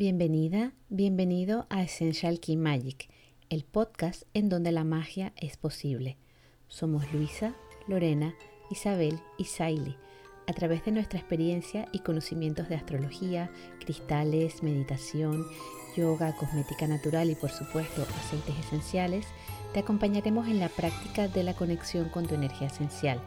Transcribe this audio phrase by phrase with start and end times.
[0.00, 3.10] Bienvenida, bienvenido a Essential Key Magic,
[3.50, 6.16] el podcast en donde la magia es posible.
[6.68, 7.56] Somos Luisa,
[7.88, 8.32] Lorena,
[8.70, 9.96] Isabel y Saili.
[10.46, 13.50] A través de nuestra experiencia y conocimientos de astrología,
[13.80, 15.44] cristales, meditación,
[15.96, 19.26] yoga, cosmética natural y por supuesto aceites esenciales,
[19.74, 23.20] te acompañaremos en la práctica de la conexión con tu energía esencial.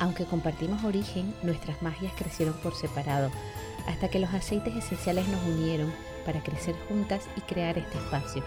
[0.00, 3.30] Aunque compartimos origen, nuestras magias crecieron por separado
[3.86, 5.92] hasta que los aceites esenciales nos unieron
[6.24, 8.44] para crecer juntas y crear este espacio.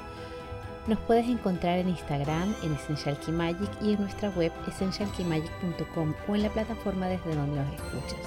[0.87, 6.35] Nos puedes encontrar en Instagram, en Essential Key Magic y en nuestra web essentialkeymagic.com o
[6.35, 8.19] en la plataforma desde donde nos escuchas.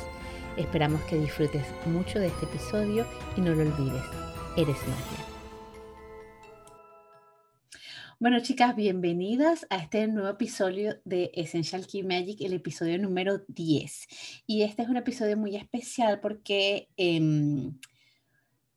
[0.57, 3.07] Esperamos que disfrutes mucho de este episodio
[3.37, 4.05] y no lo olvides,
[4.57, 5.24] eres magia.
[8.25, 14.07] Bueno, chicas, bienvenidas a este nuevo episodio de Essential Key Magic, el episodio número 10.
[14.47, 17.79] Y este es un episodio muy especial porque em,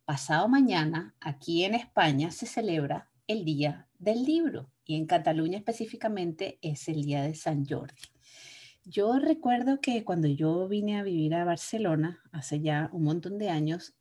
[0.03, 6.59] pasado mañana, aquí en España, se celebra el Día del Libro y en Cataluña específicamente
[6.61, 8.03] es el Día de San Jordi.
[8.83, 13.49] Yo recuerdo que cuando yo vine a vivir a Barcelona hace ya un montón de
[13.49, 13.96] años,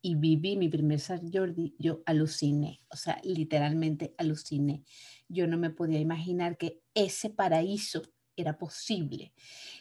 [0.00, 4.84] y viví mi primer San Jordi, yo aluciné, o sea, literalmente aluciné.
[5.28, 8.02] Yo no me podía imaginar que ese paraíso
[8.36, 9.32] era posible.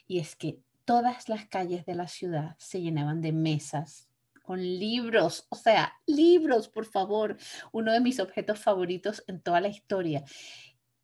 [0.07, 4.09] Y es que todas las calles de la ciudad se llenaban de mesas
[4.41, 7.37] con libros, o sea, libros, por favor,
[7.73, 10.23] uno de mis objetos favoritos en toda la historia.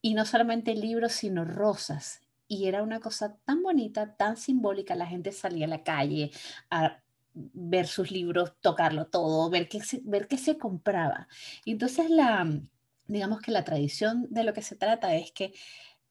[0.01, 2.21] Y no solamente libros, sino rosas.
[2.47, 6.31] Y era una cosa tan bonita, tan simbólica, la gente salía a la calle
[6.69, 7.02] a
[7.33, 11.27] ver sus libros, tocarlo todo, ver qué se, ver qué se compraba.
[11.65, 12.47] Entonces la,
[13.07, 15.53] digamos que la tradición de lo que se trata es que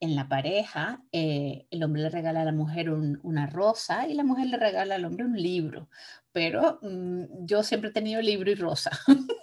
[0.01, 4.25] en la pareja eh, el hombre le regala a la mujer una rosa y la
[4.25, 5.89] mujer le regala al hombre un libro.
[6.33, 8.91] Pero mm, yo siempre he tenido libro y rosa.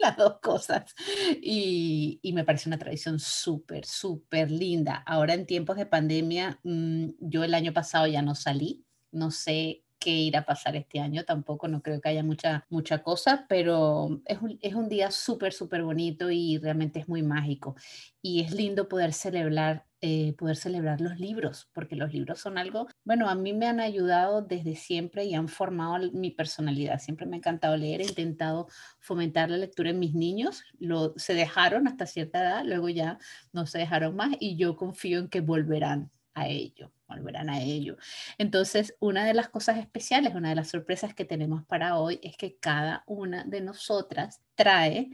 [0.00, 0.94] las dos cosas.
[1.40, 4.96] Y, y, me parece una tradición súper, súper linda.
[5.06, 9.84] Ahora en tiempos de pandemia, mm, yo el año pasado ya no salí, no sé
[10.00, 14.20] qué ir a pasar este año, tampoco no creo que haya mucha, mucha cosa, pero
[14.24, 17.76] es un, es un día súper, súper bonito y realmente es muy mágico.
[18.22, 22.88] Y es lindo poder celebrar, eh, poder celebrar los libros, porque los libros son algo,
[23.04, 26.98] bueno, a mí me han ayudado desde siempre y han formado mi personalidad.
[26.98, 28.68] Siempre me ha encantado leer, he intentado
[29.00, 33.18] fomentar la lectura en mis niños, lo, se dejaron hasta cierta edad, luego ya
[33.52, 37.96] no se dejaron más y yo confío en que volverán a ello volverán a ello.
[38.38, 42.36] Entonces, una de las cosas especiales, una de las sorpresas que tenemos para hoy es
[42.36, 45.10] que cada una de nosotras trae,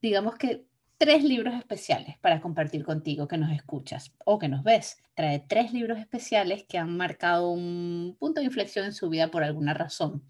[0.00, 0.64] digamos que
[0.96, 5.02] tres libros especiales para compartir contigo que nos escuchas o que nos ves.
[5.14, 9.42] Trae tres libros especiales que han marcado un punto de inflexión en su vida por
[9.42, 10.22] alguna razón.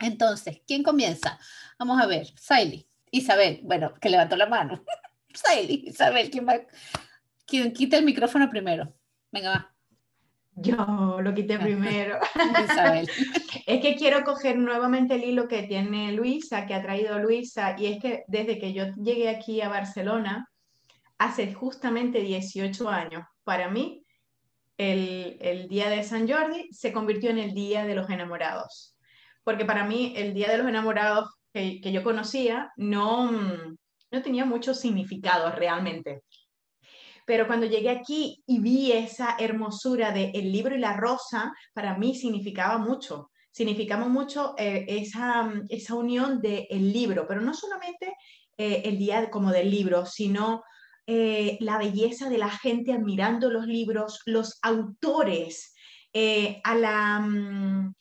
[0.00, 1.38] Entonces, ¿quién comienza?
[1.78, 4.82] Vamos a ver, Saily, Isabel, bueno, que levantó la mano.
[5.34, 6.58] Saily, Isabel, ¿quién va?
[7.46, 8.94] ¿Quién quita el micrófono primero?
[9.30, 9.73] Venga, va.
[10.56, 12.18] Yo lo quité primero.
[13.66, 17.86] es que quiero coger nuevamente el hilo que tiene Luisa, que ha traído Luisa, y
[17.86, 20.48] es que desde que yo llegué aquí a Barcelona,
[21.18, 24.04] hace justamente 18 años, para mí,
[24.76, 28.96] el, día de San Jordi se convirtió en el día de los enamorados.
[29.44, 34.44] Porque para mí el día de los enamorados que, que yo conocía no, no tenía
[34.44, 36.22] mucho significado realmente
[37.24, 41.96] pero cuando llegué aquí y vi esa hermosura de el libro y la rosa, para
[41.96, 43.30] mí significaba mucho.
[43.50, 48.14] Significaba mucho eh, esa, esa unión del libro, pero no solamente
[48.58, 50.64] eh, el día como del libro, sino
[51.06, 55.72] eh, la belleza de la gente admirando los libros, los autores,
[56.62, 57.92] a la, mm,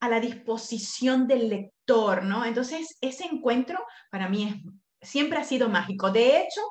[0.00, 2.46] a la disposición del lector, ¿no?
[2.46, 3.78] Entonces, ese encuentro
[4.10, 6.10] para mí es, siempre ha sido mágico.
[6.10, 6.62] De hecho,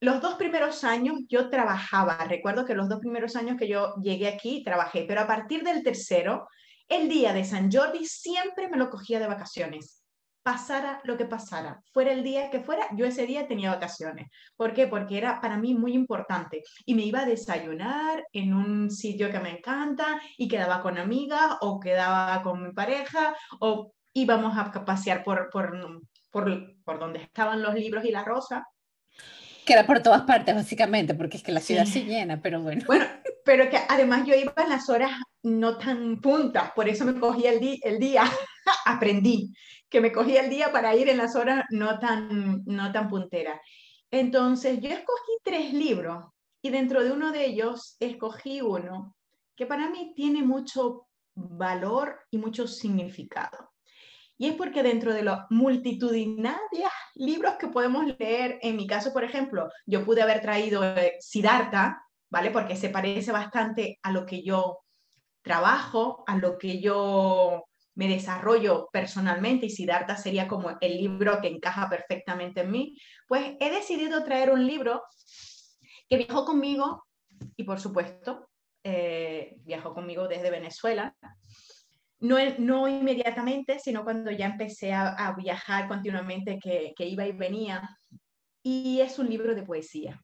[0.00, 4.28] los dos primeros años yo trabajaba, recuerdo que los dos primeros años que yo llegué
[4.28, 6.48] aquí trabajé, pero a partir del tercero,
[6.88, 10.02] el día de San Jordi siempre me lo cogía de vacaciones.
[10.42, 14.28] Pasara lo que pasara, fuera el día que fuera, yo ese día tenía vacaciones.
[14.56, 14.86] ¿Por qué?
[14.86, 16.62] Porque era para mí muy importante.
[16.86, 21.58] Y me iba a desayunar en un sitio que me encanta y quedaba con amigas
[21.60, 25.78] o quedaba con mi pareja o íbamos a pasear por, por,
[26.30, 28.66] por, por donde estaban los libros y la rosa
[29.70, 32.82] que era por todas partes, básicamente, porque es que la ciudad se llena, pero bueno.
[32.88, 33.06] Bueno,
[33.44, 35.12] pero que además yo iba en las horas
[35.44, 38.24] no tan puntas, por eso me cogía el, el día,
[38.84, 39.52] aprendí
[39.88, 43.60] que me cogía el día para ir en las horas no tan, no tan punteras.
[44.10, 46.24] Entonces, yo escogí tres libros
[46.62, 49.14] y dentro de uno de ellos escogí uno
[49.54, 51.06] que para mí tiene mucho
[51.36, 53.69] valor y mucho significado.
[54.40, 59.22] Y es porque dentro de los multitudinarios libros que podemos leer, en mi caso, por
[59.22, 62.50] ejemplo, yo pude haber traído eh, Siddhartha, ¿vale?
[62.50, 64.78] Porque se parece bastante a lo que yo
[65.42, 67.64] trabajo, a lo que yo
[67.96, 72.96] me desarrollo personalmente y Siddhartha sería como el libro que encaja perfectamente en mí,
[73.28, 75.02] pues he decidido traer un libro
[76.08, 77.04] que viajó conmigo
[77.58, 78.48] y por supuesto
[78.84, 81.14] eh, viajó conmigo desde Venezuela.
[82.20, 87.88] No, no, inmediatamente, sino cuando ya empecé a, viajar continuamente, que, que iba y venía.
[88.62, 90.20] Y es un libro de poesía.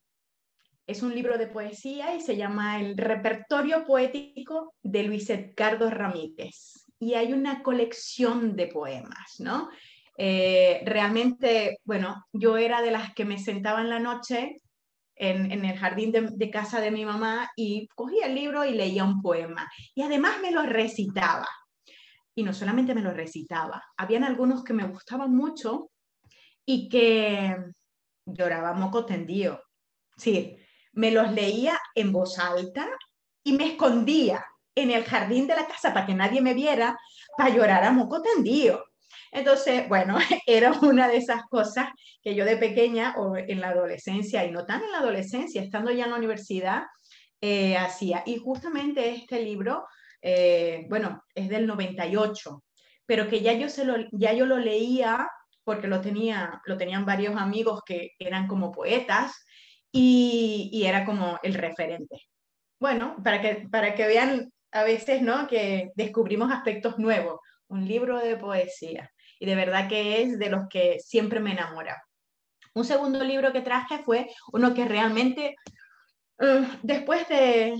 [0.87, 6.85] Es un libro de poesía y se llama El repertorio poético de Luis Edgardo Ramírez.
[6.99, 9.69] Y hay una colección de poemas, ¿no?
[10.19, 14.57] Eh, realmente, bueno, yo era de las que me sentaba en la noche
[15.17, 19.23] en, el jardín de, casa de mi mamá y cogía el libro y leía un
[19.23, 19.69] poema.
[19.95, 21.49] Y además me lo recitaba.
[22.37, 25.91] Y no solamente me lo recitaba, habían algunos que me gustaban mucho
[26.65, 27.57] y que
[28.27, 29.63] lloraba moco tendido.
[30.17, 30.57] Sí,
[30.93, 32.89] me los leía en voz alta
[33.43, 34.45] y me escondía
[34.75, 36.99] en el jardín de la casa para que nadie me viera,
[37.37, 38.85] para llorar a moco tendido.
[39.33, 41.89] Entonces, bueno, era una de esas cosas
[42.23, 45.91] que yo de pequeña o en la adolescencia, y no tan en la adolescencia, estando
[45.91, 46.83] ya en la universidad,
[47.41, 48.23] eh, hacía.
[48.27, 49.87] Y justamente este libro,
[50.29, 52.65] eh, bueno, es del 98,
[53.07, 55.31] pero que ya yo, se lo, ya yo lo leía
[55.63, 59.47] porque lo, tenía, lo tenían varios amigos que eran como poetas
[59.93, 62.17] y, era como el referente.
[62.81, 65.47] Bueno, para que, para que vean a veces, ¿no?
[65.47, 67.39] Que descubrimos aspectos nuevos.
[67.69, 69.09] Un libro de poesía.
[69.39, 72.03] Y de verdad que es de los que siempre me enamora.
[72.75, 75.55] Un segundo libro que traje fue uno que realmente,
[76.41, 77.77] eh, después de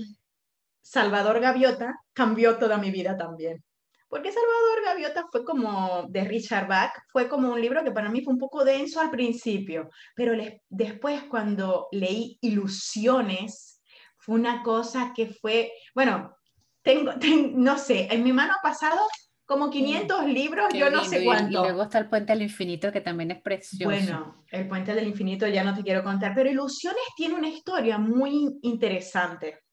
[0.89, 3.61] Salvador Gaviota, cambió toda mi vida también.
[4.07, 8.21] Porque Salvador Gaviota fue como de Richard Bach, fue como un libro que para mí
[8.21, 10.33] fue un poco denso al principio, pero
[10.69, 13.81] después cuando leí Ilusiones,
[14.17, 16.37] fue una cosa que fue, bueno,
[16.81, 17.11] tengo,
[17.53, 18.97] no sé, en mi mano ha pasado
[19.45, 21.59] como 500 libros, yo no sé cuánto.
[21.59, 23.85] Y, luego está el Puente del Infinito, que también es precioso.
[23.85, 27.97] Bueno, el Puente del Infinito ya no te quiero contar, pero Ilusiones tiene una historia
[27.97, 29.66] muy interesante.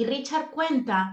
[0.00, 1.12] Y Richard cuenta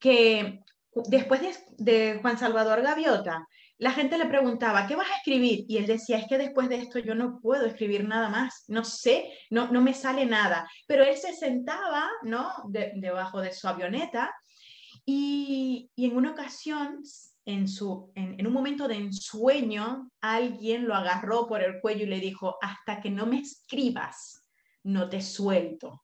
[0.00, 0.60] que
[1.06, 1.40] después
[1.78, 3.46] de, Juan Salvador Gaviota,
[3.78, 5.64] la gente le preguntaba, ¿qué vas a escribir?
[5.68, 8.82] Y él decía, es que después de esto yo no puedo escribir nada más, no
[8.82, 10.68] sé, no, no me sale nada.
[10.88, 12.50] Pero él se sentaba, ¿no?
[12.66, 14.34] debajo de su avioneta
[15.06, 17.04] y, en una ocasión,
[17.44, 22.18] en, su, en un momento de ensueño, alguien lo agarró por el cuello y le
[22.18, 24.44] dijo, hasta que no me escribas,
[24.82, 26.03] no te suelto.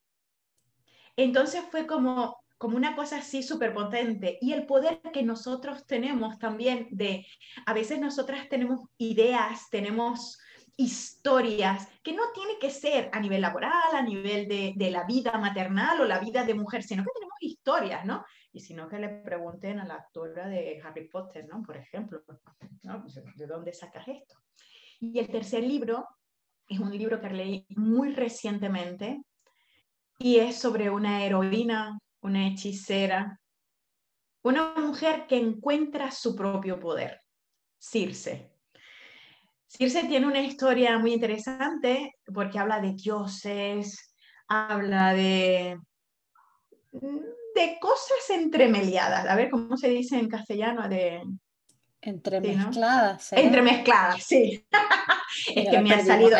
[1.22, 4.38] Entonces fue como, como una cosa así súper potente.
[4.40, 7.26] Y el poder que nosotros tenemos también de,
[7.66, 10.38] a veces nosotras tenemos ideas, tenemos
[10.78, 15.36] historias que no tiene que ser a nivel laboral, a nivel de, de, la vida
[15.36, 18.24] maternal o la vida de mujer, sino que tenemos historias, ¿no?
[18.50, 21.62] Y sino que le pregunten a la actora de Harry Potter, ¿no?
[21.62, 22.22] Por ejemplo,
[22.82, 23.02] ¿no?
[23.02, 24.36] Pues, ¿de dónde sacas esto?
[25.00, 26.08] Y el tercer libro
[26.66, 29.22] es un libro que leí muy recientemente
[30.20, 33.40] y es sobre una heroína una hechicera,
[34.42, 37.20] una mujer que encuentra su propio poder,
[37.78, 38.52] Circe.
[39.66, 44.14] Circe tiene una historia muy interesante porque habla de dioses,
[44.48, 45.78] habla de,
[46.92, 49.26] de cosas entremeliadas.
[49.26, 50.88] A ver, ¿cómo se dice en castellano?
[50.88, 51.22] De,
[52.02, 53.24] Entremezcladas.
[53.24, 53.42] Sí, ¿no?
[53.42, 54.64] Entremezcladas, sí.
[55.54, 56.38] es que me ha salido.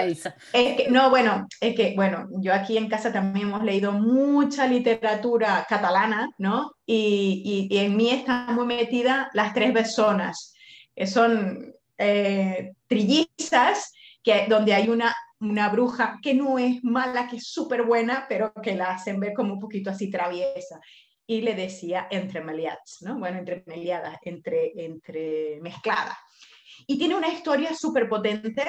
[0.88, 6.30] no, bueno, es que, bueno, yo aquí en casa también hemos leído mucha literatura catalana,
[6.38, 6.72] ¿no?
[6.86, 10.54] Y, y, en mí están muy metidas las tres personas,
[10.96, 17.36] que son eh, trillizas, que, donde hay una, una bruja que no es mala, que
[17.36, 20.80] es súper buena, pero que la hacen ver como un poquito así traviesa
[21.30, 23.16] y le decía entremeliadas, ¿no?
[23.16, 26.16] Bueno, entremeliadas, entre, entre mezcladas.
[26.88, 28.68] Y tiene una historia súper potente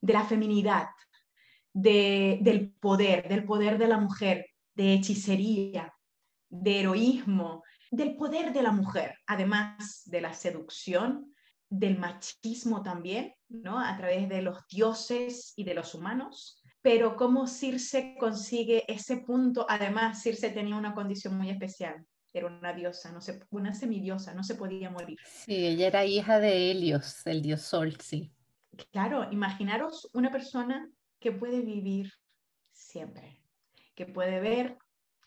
[0.00, 0.86] de la feminidad,
[1.70, 5.94] de, del poder, del poder de la mujer, de hechicería,
[6.48, 11.34] de heroísmo, del poder de la mujer, además de la seducción,
[11.68, 13.78] del machismo también, ¿no?
[13.78, 19.64] A través de los dioses y de los humanos, pero cómo Circe consigue ese punto,
[19.68, 24.42] además Circe tenía una condición muy especial, era una diosa, no se, una semidiosa, no
[24.42, 25.18] se podía morir.
[25.24, 28.32] Sí, ella era hija de Helios, el dios Sol, sí.
[28.90, 32.12] Claro, imaginaros una persona que puede vivir
[32.72, 33.40] siempre,
[33.94, 34.78] que puede ver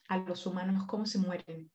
[0.09, 1.71] a los humanos cómo se mueren,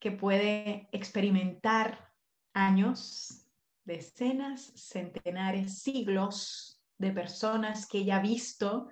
[0.00, 2.12] que puede experimentar
[2.54, 3.46] años
[3.84, 8.88] decenas, centenares, siglos de personas que ella ha visto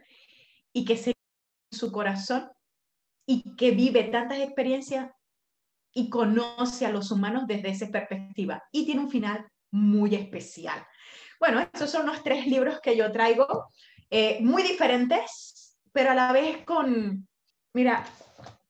[0.73, 2.51] y que se en su corazón
[3.27, 5.11] y que vive tantas experiencias
[5.93, 8.63] y conoce a los humanos desde esa perspectiva.
[8.73, 10.85] Y tiene un final muy especial.
[11.39, 13.67] Bueno, esos son los tres libros que yo traigo,
[14.11, 17.27] eh, muy diferentes, pero a la vez con,
[17.73, 18.05] mira,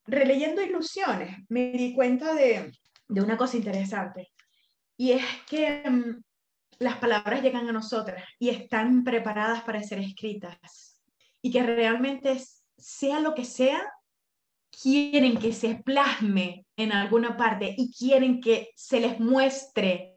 [0.06, 2.72] releyendo ilusiones, me di cuenta de,
[3.08, 4.30] de una cosa interesante.
[4.96, 6.22] Y es que mm,
[6.78, 10.99] las palabras llegan a nosotras y están preparadas para ser escritas.
[11.42, 12.40] Y que realmente,
[12.76, 13.80] sea lo que sea,
[14.70, 20.16] quieren que se plasme en alguna parte y quieren que se les muestre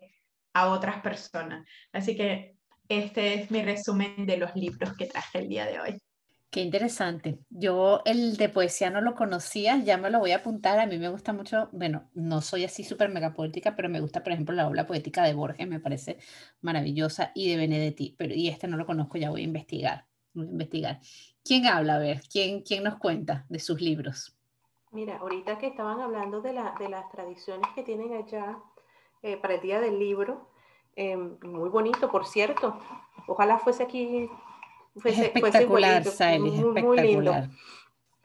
[0.53, 1.67] a otras personas.
[1.91, 2.55] Así que
[2.87, 5.97] este es mi resumen de los libros que traje el día de hoy.
[6.49, 7.39] Qué interesante.
[7.49, 10.79] Yo el de poesía no lo conocía, ya me lo voy a apuntar.
[10.79, 14.21] A mí me gusta mucho, bueno, no soy así súper mega poética, pero me gusta,
[14.21, 16.19] por ejemplo, la obra poética de Borges, me parece
[16.61, 20.05] maravillosa, y de Benedetti, pero y este no lo conozco, ya voy a investigar.
[20.33, 20.99] Voy a investigar.
[21.43, 21.95] ¿Quién habla?
[21.95, 24.35] A ver, ¿quién, quién nos cuenta de sus libros?
[24.91, 28.59] Mira, ahorita que estaban hablando de, la, de las tradiciones que tienen allá
[29.21, 30.49] eh, para el Día del Libro,
[30.95, 32.79] em, muy bonito, por cierto.
[33.27, 34.29] Ojalá fuese aquí
[35.03, 36.03] es espectacular,
[36.83, 37.33] muy, lindo.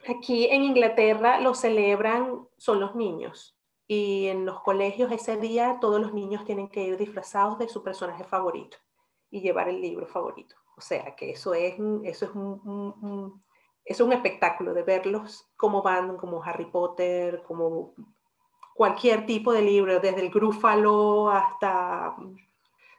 [0.07, 3.55] Aquí en Inglaterra lo celebran, son los niños.
[3.87, 7.81] Y en los colegios ese día todos los niños tienen que ir disfrazados de su
[7.81, 8.77] personaje favorito
[9.31, 10.55] y llevar el libro favorito.
[10.79, 13.43] O sea que eso es, eso es un,
[13.83, 17.93] es un espectáculo de verlos cómo van, como Harry Potter, como
[18.75, 22.15] cualquier tipo de libro, desde el Grúfalo hasta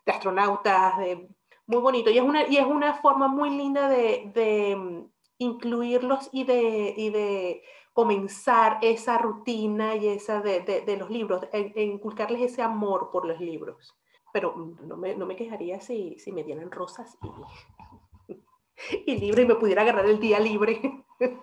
[0.05, 1.27] de astronautas, de
[1.67, 2.11] muy bonito.
[2.11, 7.09] Y es una, y es una forma muy linda de, mm, incluirlos y de, y
[7.09, 7.63] de
[7.95, 13.97] comenzar esa rutina y esa de, los libros, e, inculcarles ese amor por los libros.
[14.35, 17.29] Pero mm, no me, no me quejaría si, si me dieran rosas y,
[19.07, 20.81] y libre y me pudiera agarrar el día libre.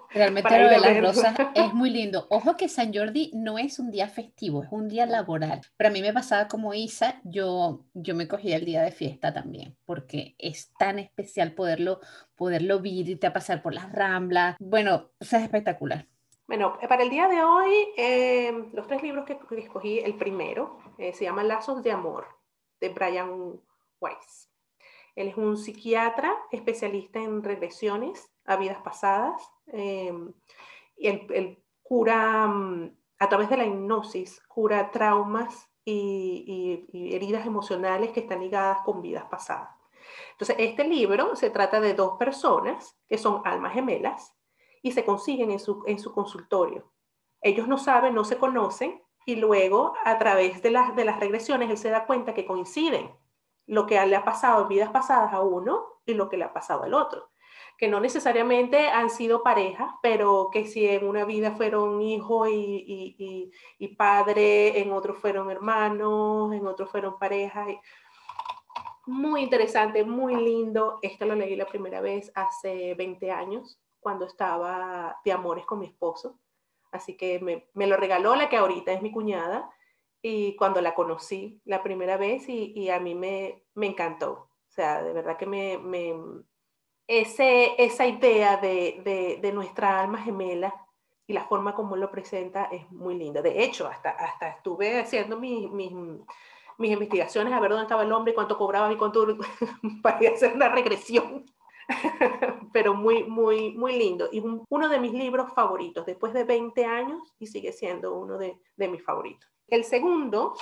[0.09, 2.25] Realmente lo de las rosas es muy lindo.
[2.29, 5.61] Ojo que San Jordi no es un día festivo, es un día laboral.
[5.77, 9.33] Pero a mí me pasaba como Isa, yo, yo me cogía el día de fiesta
[9.33, 11.99] también, porque es tan especial poderlo,
[12.35, 14.55] poderlo vivir a pasar por las ramblas.
[14.59, 16.07] Bueno, o sea, es espectacular.
[16.47, 21.13] Bueno, para el día de hoy, eh, los tres libros que, escogí, el primero eh,
[21.13, 22.25] se llama Lazos de Amor,
[22.79, 23.59] de Brian
[23.99, 24.46] Weiss.
[25.17, 30.33] Él es un psiquiatra especialista en regresiones a vidas pasadas Em,
[30.95, 38.21] y el, cura, mm, a través de la hipnosis, cura traumas y, heridas emocionales que
[38.21, 39.69] están ligadas con vidas pasadas.
[40.31, 44.35] Entonces, este libro se trata de dos personas que son almas gemelas
[44.81, 46.91] y se consiguen en su, en su consultorio.
[47.41, 51.69] Ellos no saben, no se conocen y luego a través de las, de las regresiones
[51.69, 53.11] él se da cuenta que coinciden
[53.67, 56.53] lo que le ha pasado en vidas pasadas a uno y lo que le ha
[56.53, 57.29] pasado al otro
[57.77, 63.51] que no necesariamente han sido parejas, pero que si en una vida fueron hijo y,
[63.97, 67.67] padre, en otro fueron hermanos, en otro fueron parejas.
[69.05, 70.97] Muy interesante, muy lindo.
[71.03, 75.85] Esto lo leí la primera vez hace 20 años, cuando estaba de amores con mi
[75.85, 76.39] esposo.
[76.91, 79.69] Así que me, me lo regaló la que ahorita es mi cuñada
[80.27, 84.31] y cuando la conocí la primera vez y, a mí me, me, encantó.
[84.31, 86.13] O sea, de verdad que me, me,
[87.07, 90.73] ese, esa idea de, de, nuestra alma gemela
[91.25, 93.41] y la forma como lo presenta es muy linda.
[93.41, 95.91] De hecho, hasta, hasta estuve haciendo mis, mis,
[96.77, 99.25] mis investigaciones a ver dónde estaba el hombre, cuánto cobraba y cuánto
[100.03, 101.45] para hacer una regresión.
[102.73, 104.27] Pero muy, muy, muy lindo.
[104.29, 108.59] Y uno de mis libros favoritos, después de 20 años, y sigue siendo uno de,
[108.75, 109.49] de mis favoritos.
[109.67, 110.55] El segundo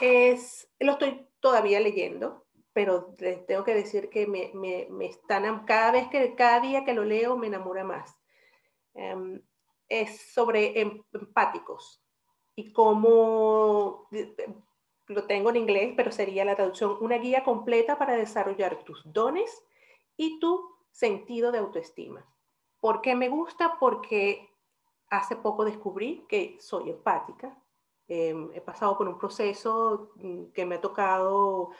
[0.00, 3.14] es, lo estoy todavía leyendo, pero
[3.46, 7.04] tengo que decir que me, me, me, están, cada vez que, cada día que lo
[7.04, 8.16] leo me enamora más.
[8.94, 9.40] Em,
[9.88, 12.02] es sobre em, empáticos
[12.54, 14.08] y cómo,
[15.06, 19.64] lo tengo en inglés, pero sería la traducción, una guía completa para desarrollar tus dones
[20.16, 22.26] y tu sentido de autoestima.
[22.80, 23.78] ¿Por qué me gusta?
[23.78, 24.48] Porque
[25.08, 27.56] hace poco descubrí que soy empática.
[28.08, 31.70] Em, he pasado por un proceso mm, que me ha tocado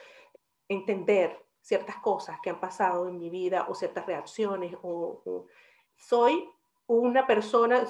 [0.68, 4.76] entender ciertas cosas que han pasado en mi vida o ciertas reacciones.
[4.82, 5.46] O,
[5.96, 6.46] soy
[6.86, 7.84] una persona,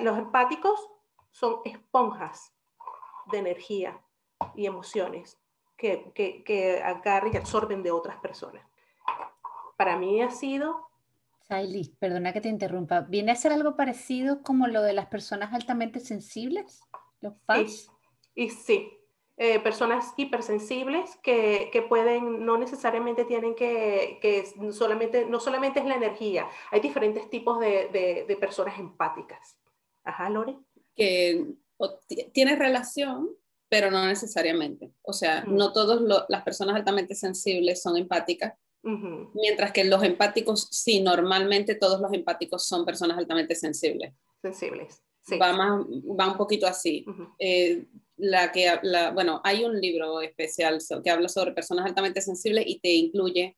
[0.00, 0.88] los empáticos
[1.30, 2.54] son esponjas
[3.30, 4.00] de energía
[4.54, 5.38] y emociones
[5.76, 8.66] que, que, que agarran y absorben de otras personas.
[9.76, 10.88] Para mí ha sido...
[11.40, 13.00] Saily, perdona que te interrumpa.
[13.02, 16.82] ¿Viene a ser algo parecido como lo de las personas altamente sensibles?
[17.22, 17.88] ¿Los fans?
[18.34, 18.90] y sí,
[19.38, 25.86] eh, personas hipersensibles que, que, pueden, no necesariamente tienen que, que solamente, no solamente es
[25.86, 27.88] la energía, hay diferentes tipos de,
[28.28, 29.58] de, personas empáticas.
[30.04, 30.58] Ajá, Lore.
[30.94, 31.46] Que
[32.32, 33.30] tiene relación,
[33.68, 34.92] pero no necesariamente.
[35.02, 38.52] O sea, no todas las personas altamente sensibles son empáticas,
[38.82, 44.12] mientras que los empáticos, sí, normalmente todos los empáticos son personas altamente sensibles.
[44.42, 45.02] Sensibles.
[45.22, 45.38] Sí.
[45.38, 47.04] Va, más, va un poquito así
[48.22, 52.78] la que, la, bueno, hay un libro especial que habla sobre personas altamente sensibles y
[52.78, 53.56] te incluye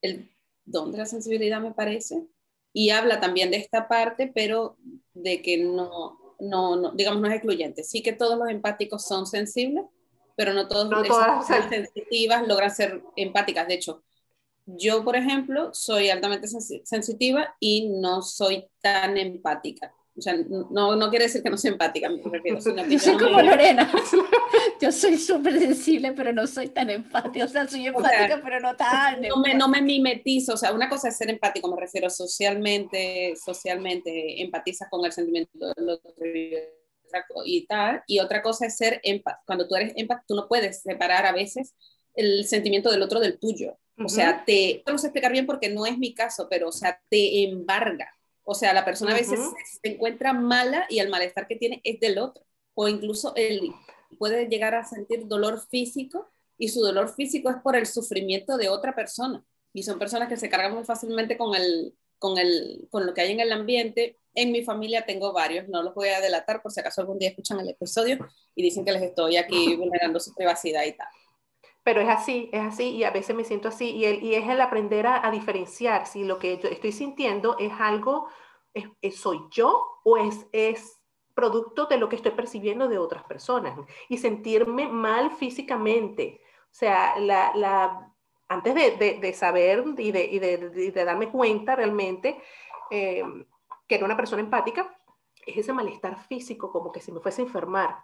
[0.00, 0.30] el
[0.64, 2.26] don de la sensibilidad, me parece,
[2.72, 4.78] y habla también de esta parte, pero
[5.12, 7.84] de que no, no, no digamos, no es excluyente.
[7.84, 9.84] Sí que todos los empáticos son sensibles,
[10.34, 13.68] pero no todas las personas sensitivas logran ser empáticas.
[13.68, 14.02] De hecho,
[14.64, 19.94] yo, por ejemplo, soy altamente sensitiva y no soy tan empática.
[20.16, 22.58] O sea, no, no quiere decir que no sea empática, me refiero.
[22.88, 23.90] yo soy como Lorena.
[24.80, 27.44] yo soy súper sensible, pero no soy tan empática.
[27.44, 29.22] O sea, soy empática, pero no tan.
[29.22, 30.54] No me, no me, mimetizo.
[30.54, 35.74] O sea, una cosa es ser empático, me refiero socialmente, socialmente empatizas con el sentimiento
[35.74, 36.12] del otro
[37.44, 38.04] y tal.
[38.06, 39.42] Y otra cosa es ser empático.
[39.46, 41.74] Cuando tú eres empático, tú no puedes separar a veces
[42.14, 43.78] el sentimiento del otro del tuyo.
[43.98, 47.00] O sea, te, no sé explicar bien porque no es mi caso, pero, o sea,
[47.10, 48.08] te embarga
[48.44, 49.40] o sea, la persona a veces
[49.82, 52.44] se encuentra mala y el malestar que tiene es del otro.
[52.74, 53.72] O incluso él
[54.18, 58.68] puede llegar a sentir dolor físico y su dolor físico es por el sufrimiento de
[58.68, 59.44] otra persona.
[59.72, 63.22] Y son personas que se cargan muy fácilmente con, el, con, el, con lo que
[63.22, 64.18] hay en el ambiente.
[64.34, 67.30] En mi familia tengo varios, no los voy a delatar por si acaso algún día
[67.30, 68.18] escuchan el episodio
[68.54, 71.08] y dicen que les estoy aquí vulnerando su privacidad y tal
[71.84, 74.48] pero es así, es así y a veces me siento así y, el, y es
[74.48, 78.28] el aprender a, diferenciar si lo que yo estoy sintiendo es algo,
[79.12, 80.98] soy yo o es, es
[81.34, 86.40] producto de lo que estoy percibiendo de otras personas y sentirme mal físicamente.
[86.64, 88.12] O sea, la,
[88.48, 92.40] antes de, saber y, de, y de, darme cuenta realmente
[92.90, 93.22] eh,
[93.86, 94.96] que era una persona empática,
[95.46, 97.96] es ese malestar físico, como que si me fuese a enfermar.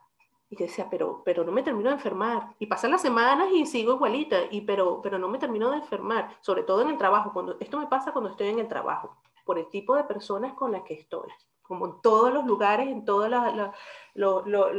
[0.51, 2.55] Y yo decía, pero, pero no me termino de enfermar.
[2.59, 6.37] Y pasan las semanas y sigo igualita, y pero, pero no me termino de enfermar,
[6.41, 7.33] sobre todo en el trabajo.
[7.33, 10.73] Cuando, esto me pasa cuando estoy en el trabajo, por el tipo de personas con
[10.73, 11.31] las que estoy.
[11.63, 13.73] Como en todos los lugares, en todas las...
[14.15, 14.71] Lo, lo,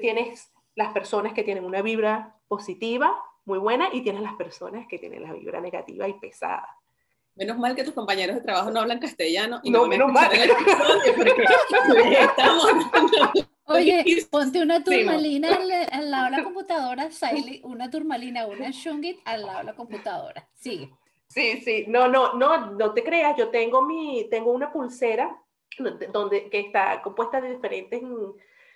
[0.00, 5.00] tienes las personas que tienen una vibra positiva, muy buena, y tienes las personas que
[5.00, 6.76] tienen la vibra negativa y pesada.
[7.34, 9.58] Menos mal que tus compañeros de trabajo no hablan castellano.
[9.64, 10.30] Y no, menos mal.
[12.06, 12.66] estamos
[13.70, 15.48] Oye, ponte una turmalina
[15.90, 20.48] al, lado de la computadora, Siley, una turmalina, una shungit al lado de la computadora.
[20.54, 20.90] Sigue.
[21.28, 25.40] Sí, sí, no, no, no, no te creas, yo tengo mi, tengo una pulsera
[26.12, 28.02] donde, que está compuesta de diferentes,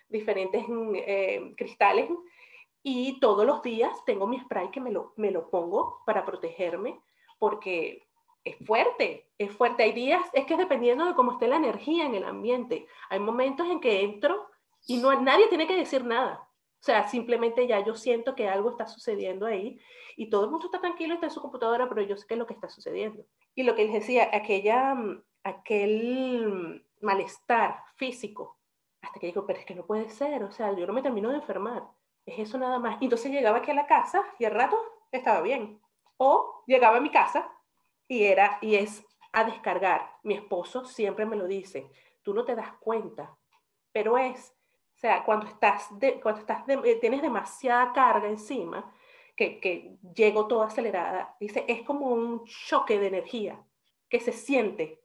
[0.08, 2.08] diferentes eh, cristales
[2.84, 7.00] y todos los días tengo mi spray que me lo, me lo pongo para protegerme
[7.40, 8.06] porque
[8.44, 9.82] es fuerte, es fuerte.
[9.82, 13.66] Hay días, es que dependiendo de cómo esté la energía en el ambiente, hay momentos
[13.68, 14.48] en que entro
[14.86, 16.48] y no, nadie tiene que decir nada.
[16.80, 19.80] O sea, simplemente ya yo siento que algo está sucediendo ahí
[20.16, 22.38] y todo el mundo está tranquilo, está en su computadora, pero yo sé qué es
[22.38, 23.24] lo que está sucediendo.
[23.54, 28.58] Y lo que les decía, aquella, mm, aquel malestar físico,
[29.00, 31.30] hasta que digo, pero es que no puede ser, o sea, yo no me termino
[31.30, 31.84] de enfermar,
[32.26, 33.00] es eso nada más.
[33.00, 34.78] Y entonces llegaba aquí a la casa y al rato
[35.12, 35.80] estaba bien.
[36.16, 37.50] O llegaba a mi casa
[38.08, 40.10] y era, y es a descargar.
[40.22, 41.90] Mi esposo siempre me lo dice,
[42.22, 43.36] tú no te das cuenta,
[43.92, 44.53] pero es
[45.04, 45.90] sea, cuando, estás
[46.22, 48.90] cuando estás eh, tienes demasiada carga encima,
[49.36, 53.62] que, que llego toda acelerada, dice, es como un choque de energía
[54.08, 55.02] que se siente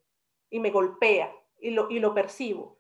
[0.50, 2.78] y me golpea y lo, y lo percibo.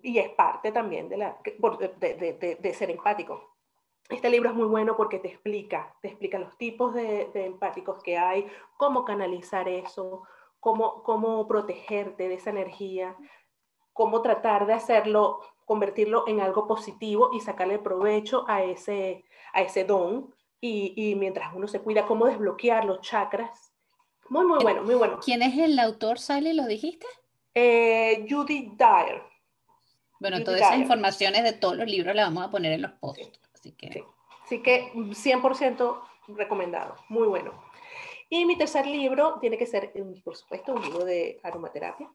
[0.00, 3.56] Y es parte también de, la, de, de, de, ser empático.
[4.08, 8.16] Este libro es muy bueno porque te explica, te explica los tipos de, empáticos que
[8.16, 10.22] hay, cómo canalizar eso,
[10.60, 13.16] cómo, cómo protegerte de esa energía,
[13.92, 19.84] cómo tratar de hacerlo convertirlo en algo positivo y sacarle provecho a ese, a ese
[19.84, 20.34] don.
[20.60, 23.72] Y, y mientras uno se cuida, cómo desbloquear los chakras.
[24.28, 25.20] Muy, muy bueno, muy bueno.
[25.24, 26.54] ¿Quién es el autor, Sally?
[26.54, 27.06] ¿Lo dijiste?
[27.54, 29.22] Eh, Judy Dyer.
[30.18, 33.38] Bueno, todas esas informaciones de todos los libros las vamos a poner en los posts.
[33.54, 34.04] Así que, sí.
[34.44, 36.00] así que 100%
[36.36, 36.96] recomendado.
[37.08, 37.52] Muy bueno.
[38.28, 39.92] Y mi tercer libro tiene que ser,
[40.24, 42.10] por supuesto, un libro de aromaterapia.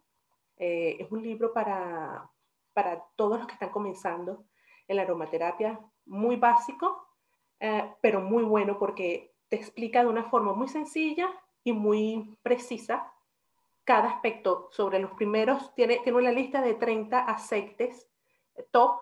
[0.58, 2.30] Eh, es un libro para,
[2.76, 4.44] para todos los que están comenzando
[4.88, 7.08] en la aromaterapia, muy básico,
[7.62, 11.30] eh, pero muy bueno porque te explica de una forma muy sencilla
[11.64, 13.14] y muy precisa
[13.86, 14.68] cada aspecto.
[14.72, 18.10] Sobre los primeros, tiene, tiene una lista de 30 aceites
[18.72, 19.00] top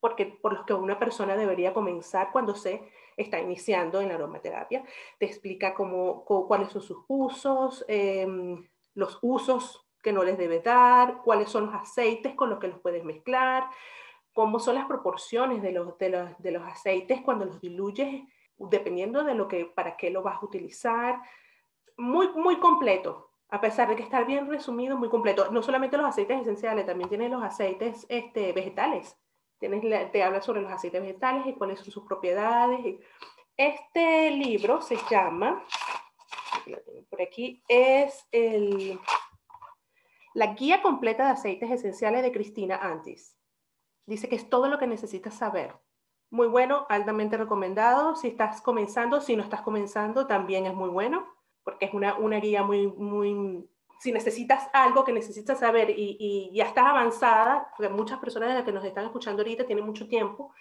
[0.00, 4.84] porque, por los que una persona debería comenzar cuando se está iniciando en la aromaterapia.
[5.18, 11.22] Te explica cómo, cuáles son sus usos, em, los usos que no les debes dar,
[11.22, 13.68] cuáles son los aceites con los que los puedes mezclar,
[14.32, 18.24] cómo son las proporciones de los, de los, de los aceites cuando los diluyes,
[18.58, 21.20] dependiendo de lo que, para qué lo vas a utilizar.
[21.96, 25.50] Muy, muy completo, a pesar de que está bien resumido, muy completo.
[25.50, 29.16] No solamente los aceites esenciales, también tiene los aceites este, vegetales.
[29.58, 33.00] Tienes, te habla sobre los aceites vegetales y cuáles son sus propiedades.
[33.56, 35.64] Este libro se llama,
[37.08, 39.00] por aquí, es el,
[40.36, 43.34] la guía completa de aceites esenciales de Cristina Antis.
[44.04, 45.74] Dice que es todo lo que necesitas saber.
[46.28, 48.16] Muy bueno, altamente recomendado.
[48.16, 51.26] Si estás comenzando, si no estás comenzando, también es muy bueno
[51.64, 53.66] porque es una, guía muy, muy,
[53.98, 58.64] si necesitas algo que necesitas saber y, ya estás avanzada, porque muchas personas de las
[58.64, 60.52] que nos están escuchando ahorita tienen mucho tiempo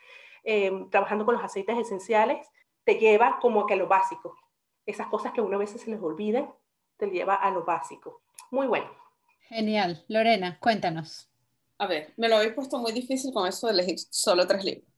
[0.46, 2.48] eh, trabajando con los aceites esenciales,
[2.86, 4.38] te lleva como que a lo básico.
[4.86, 6.50] Esas cosas que una vez se les olviden,
[6.96, 8.22] te lleva a lo básico.
[8.52, 9.05] Muy bueno.
[9.50, 10.04] Genial.
[10.08, 11.30] Lorena, cuéntanos.
[11.78, 14.90] A ver, me lo habéis puesto muy difícil con eso de elegir solo tres libros.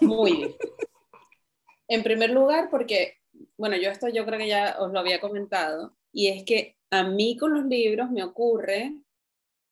[0.00, 0.54] Muy bien.
[1.88, 3.22] en primer lugar, porque
[3.56, 7.04] bueno, yo esto yo creo que ya os lo había comentado, y es que a
[7.04, 8.92] mí con los libros me ocurre,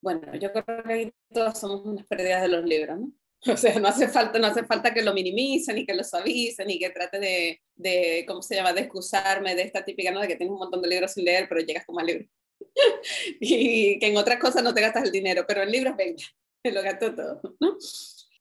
[0.01, 3.13] bueno, yo creo que todos somos unas pérdidas de los libros, ¿no?
[3.55, 6.67] O sea, no hace falta, no hace falta que lo minimicen, ni que lo suavicen,
[6.67, 10.29] ni que trate de, de, ¿cómo se llama?, de excusarme de esta típica, ¿no?, de
[10.29, 12.29] que tienes un montón de libros sin leer, pero llegas con más libros.
[13.41, 16.23] y que en otras cosas no te gastas el dinero, pero en libros, venga,
[16.65, 17.77] lo gasto todo, ¿no?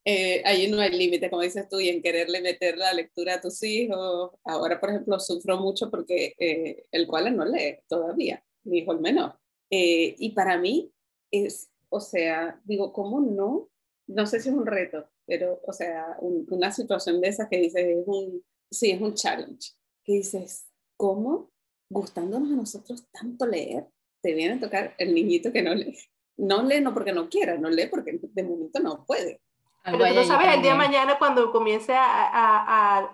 [0.04, 3.40] eh, ahí no hay límite, como dices tú, y en quererle meter la lectura a
[3.40, 4.32] tus hijos.
[4.44, 9.00] Ahora, por ejemplo, sufro mucho porque eh, el cual no lee todavía, mi hijo el
[9.00, 9.38] menor.
[9.70, 10.92] Eh, y para mí
[11.30, 13.68] es, o sea, digo, ¿cómo no?
[14.06, 17.84] No sé si es un reto, pero, o sea, una situación de esas que dices,
[17.84, 19.72] es un, sí, es un challenge,
[20.04, 20.66] que dices,
[20.96, 21.52] ¿cómo
[21.88, 23.86] gustándonos a nosotros tanto leer,
[24.20, 25.96] te viene a tocar el niñito que no lee?
[26.36, 29.40] No lee no porque no quiera, no lee porque de momento no puede
[29.84, 33.08] pero tú no sabes el día de mañana cuando comience a,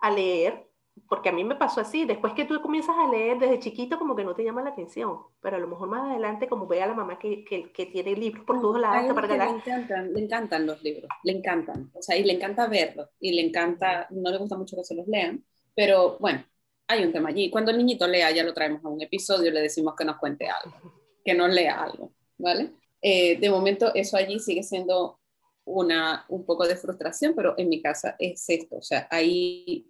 [0.00, 0.66] a, leer,
[1.08, 4.14] porque a mí me pasó así, después que tú comienzas a leer desde chiquito como
[4.14, 6.86] que no te llama la atención, pero a lo mejor más adelante como ve a
[6.86, 9.12] la mamá que, que, que tiene libros por todos lados.
[9.14, 13.08] Para le, encantan, le encantan los libros, le encantan, o sea, y le encanta verlos,
[13.20, 16.44] y le encanta, no le gusta mucho que se los lean, pero bueno,
[16.92, 17.50] hay un tema allí.
[17.50, 20.48] Cuando el niñito lea, ya lo traemos a un episodio, le decimos que nos cuente
[20.48, 20.76] algo,
[21.24, 22.72] que nos lea algo, ¿vale?
[23.00, 25.18] Eh, de momento eso allí sigue siendo
[25.64, 29.86] una, un poco de frustración, pero en mi casa es esto, o sea, ahí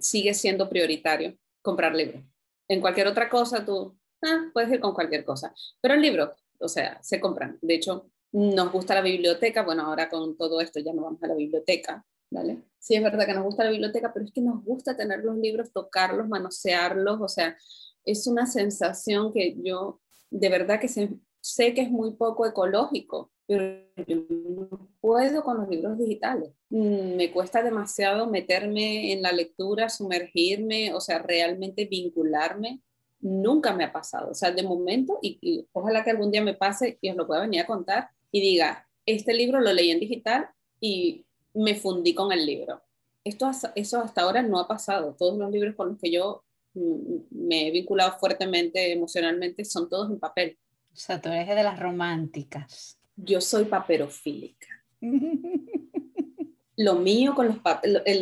[0.00, 2.22] sigue siendo prioritario comprar libros.
[2.68, 6.68] En cualquier otra cosa tú ah, puedes ir con cualquier cosa, pero el libro, o
[6.68, 7.58] sea, se compran.
[7.60, 11.28] De hecho, nos gusta la biblioteca, bueno, ahora con todo esto ya no vamos a
[11.28, 12.62] la biblioteca, ¿vale?
[12.78, 15.36] Sí es verdad que nos gusta la biblioteca, pero es que nos gusta tener los
[15.36, 17.56] libros, tocarlos, manosearlos, o sea,
[18.04, 23.84] es una sensación que yo de verdad que sé que es muy poco ecológico, pero
[24.06, 26.50] yo no puedo con los libros digitales.
[26.70, 32.80] Mm, me cuesta demasiado meterme en la lectura, sumergirme, o sea, realmente vincularme.
[33.20, 34.30] Nunca me ha pasado.
[34.30, 37.42] O sea, de momento, y, ojalá que algún día me pase y os lo pueda
[37.42, 40.48] venir a contar y diga, este libro lo leí en digital
[40.80, 42.82] y me fundí con el libro.
[43.24, 45.14] Esto, eso hasta ahora no ha pasado.
[45.18, 50.10] Todos los libros con los que yo mm, me he vinculado fuertemente emocionalmente son todos
[50.10, 50.58] en papel.
[50.92, 54.66] O sea, tú eres de las románticas yo soy paperofílica.
[56.76, 57.58] Lo mío con los,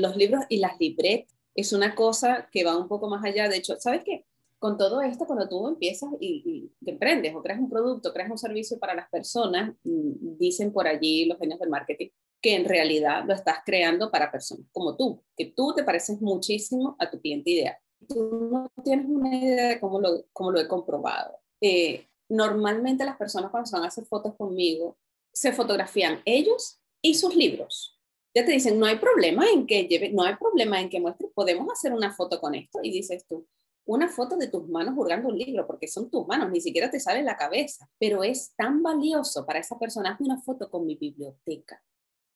[0.01, 3.49] los libros y las libretas es una cosa que va un poco más allá.
[3.49, 4.27] De hecho, ¿sabes qué?
[4.59, 8.39] Con todo esto, cuando tú empiezas y, te emprendes o creas un producto, creas un
[8.39, 12.09] servicio para las personas, mm, dicen por allí los genios del marketing
[12.41, 16.97] que en realidad lo estás creando para personas como tú, que tú te pareces muchísimo
[16.99, 17.77] a tu cliente ideal.
[18.09, 21.39] Tú no tienes una idea de cómo lo, cómo lo he comprobado.
[21.61, 24.97] Eh, normalmente las personas cuando van a hacer fotos conmigo
[25.33, 27.99] se fotografían ellos y sus libros.
[28.35, 31.31] Ya te dicen, no hay problema en que lleve, no hay problema en que muestres,
[31.35, 32.79] podemos hacer una foto con esto.
[32.83, 33.47] Y dices tú,
[33.87, 37.01] una foto de tus manos hurgando un libro, porque son tus manos, ni siquiera te
[37.01, 40.13] sale la cabeza, pero es tan valioso para esa persona.
[40.13, 41.83] Hazme una foto con mi biblioteca.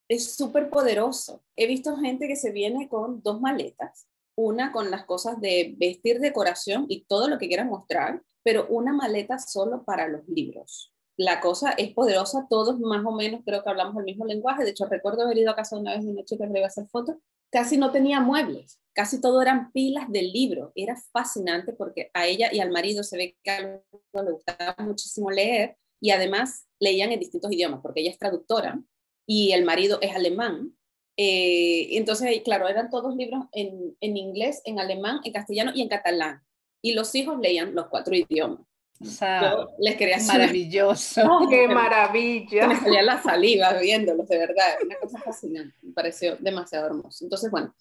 [0.08, 1.42] Es súper poderoso.
[1.56, 6.20] He visto gente que se viene con dos maletas, una con las cosas de vestir,
[6.20, 10.92] decoración y todo lo que quiera mostrar, pero una maleta solo para los libros.
[11.16, 14.64] La cosa es poderosa, todos más o menos creo que hablamos el mismo lenguaje.
[14.64, 16.66] De hecho, recuerdo haber ido a casa una vez de una chica que le iba
[16.66, 17.16] a hacer fotos.
[17.50, 20.72] Casi no tenía muebles, casi todo eran pilas del libro.
[20.74, 25.30] Era fascinante porque a ella y al marido se ve que a le gustaba muchísimo
[25.30, 28.82] leer y además leían en distintos idiomas porque ella es traductora
[29.26, 30.74] y el marido es alemán.
[31.16, 35.88] Eh, entonces, claro, eran todos libros en, en, inglés, en alemán, en castellano y en
[35.88, 36.42] catalán.
[36.82, 38.60] Y los hijos leían los cuatro idiomas.
[39.00, 41.22] O sea, les quería maravilloso.
[41.50, 42.68] ¡Qué maravilla!
[42.68, 44.76] Me salía la saliva viéndolos, de verdad.
[44.84, 45.74] Una cosa fascinante.
[45.82, 47.24] Me pareció demasiado hermoso.
[47.24, 47.74] Entonces, bueno,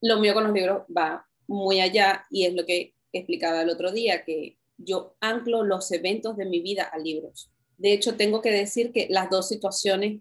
[0.00, 3.92] lo mío con los libros va muy allá y es lo que explicaba el otro
[3.92, 7.50] día, que yo anclo los eventos de mi vida a libros.
[7.76, 10.20] De hecho, tengo que decir que las dos situaciones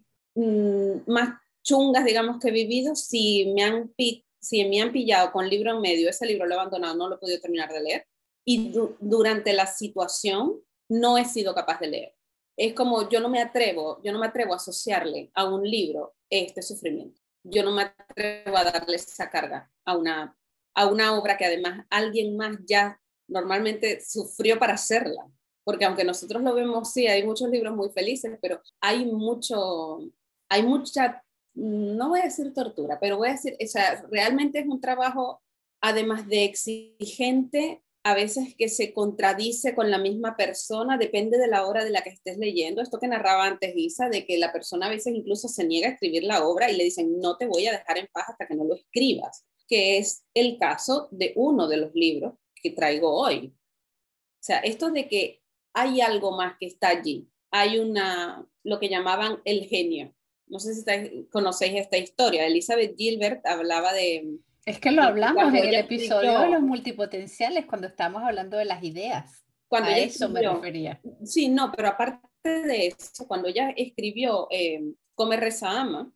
[1.07, 3.93] más chungas, digamos, que he vivido, si me han,
[4.39, 7.15] si me han pillado con libro en medio, ese libro lo he abandonado, no lo
[7.15, 8.07] he podido terminar de leer,
[8.45, 12.15] y durante la situación no he sido capaz de leer.
[12.55, 16.15] Es como yo no me atrevo, yo no me atrevo a asociarle a un libro
[16.29, 17.21] este sufrimiento.
[17.43, 20.35] Yo no me atrevo a darle esa carga a una,
[20.73, 25.29] a una obra que además alguien más ya normalmente sufrió para hacerla.
[25.63, 29.99] Porque aunque nosotros lo vemos, sí, hay muchos libros muy felices, pero hay mucho,
[30.49, 34.67] hay mucha, no voy a decir tortura, pero voy a decir, o sea, realmente es
[34.67, 35.41] un trabajo,
[35.81, 41.67] además de exigente, a veces que se contradice con la misma persona, depende de la
[41.67, 42.81] obra de la que estés leyendo.
[42.81, 45.91] Esto que narraba antes Isa, de que la persona a veces incluso se niega a
[45.91, 48.55] escribir la obra y le dicen, no te voy a dejar en paz hasta que
[48.55, 53.53] no lo escribas, que es el caso de uno de los libros que traigo hoy.
[53.55, 55.41] O sea, esto de que
[55.73, 60.15] hay algo más que está allí, hay una, lo que llamaban el genio.
[60.47, 62.45] No sé si conocéis esta historia.
[62.45, 64.37] Elizabeth Gilbert hablaba de...
[64.65, 68.83] Es que lo hablamos en el episodio de los multipotenciales cuando estábamos hablando de las
[68.83, 69.45] ideas.
[69.67, 71.01] Cuando a eso me refería.
[71.23, 74.81] Sí, no, pero aparte de eso, cuando ella escribió eh,
[75.15, 76.11] Come, Reza, Ama,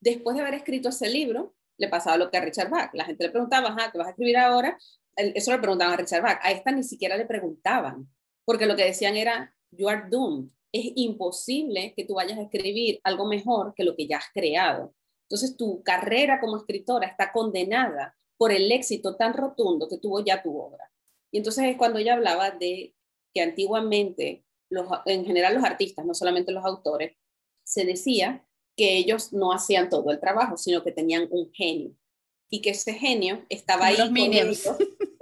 [0.00, 2.90] después de haber escrito ese libro, le pasaba lo que a Richard Bach.
[2.94, 4.78] La gente le preguntaba, ajá, ¿qué vas a escribir ahora?
[5.16, 8.06] eso le preguntaban a Richard Bach, a esta ni siquiera le preguntaban,
[8.44, 13.00] porque lo que decían era, you are doomed, es imposible que tú vayas a escribir
[13.04, 14.94] algo mejor que lo que ya has creado.
[15.28, 20.42] Entonces tu carrera como escritora está condenada por el éxito tan rotundo que tuvo ya
[20.42, 20.90] tu obra.
[21.32, 22.94] Y entonces es cuando ella hablaba de
[23.34, 27.16] que antiguamente, los, en general los artistas, no solamente los autores,
[27.64, 31.96] se decía que ellos no hacían todo el trabajo, sino que tenían un genio
[32.50, 33.96] y que ese genio estaba ahí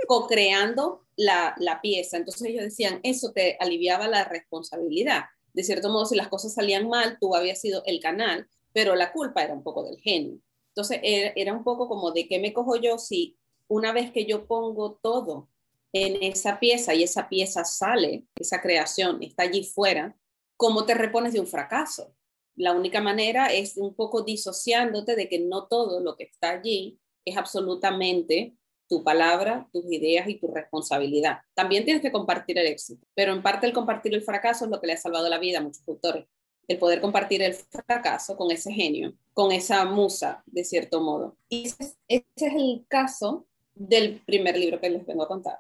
[0.07, 2.17] co-creando la, la pieza.
[2.17, 5.25] Entonces ellos decían, eso te aliviaba la responsabilidad.
[5.53, 9.12] De cierto modo, si las cosas salían mal, tú habías sido el canal, pero la
[9.12, 10.38] culpa era un poco del genio.
[10.69, 13.38] Entonces era, era un poco como de qué me cojo yo si
[13.69, 15.49] una vez que yo pongo todo
[15.93, 20.17] en esa pieza y esa pieza sale, esa creación está allí fuera,
[20.57, 22.14] ¿cómo te repones de un fracaso?
[22.57, 26.99] La única manera es un poco disociándote de que no todo lo que está allí
[27.25, 28.57] es absolutamente
[28.88, 31.38] tu palabra, tus ideas y tu responsabilidad.
[31.55, 34.81] También tienes que compartir el éxito, pero en parte el compartir el fracaso es lo
[34.81, 36.27] que le ha salvado la vida a muchos autores.
[36.66, 41.37] El poder compartir el fracaso con ese genio, con esa musa, de cierto modo.
[41.49, 45.59] Y ese, es el caso del primer libro que les vengo a contar,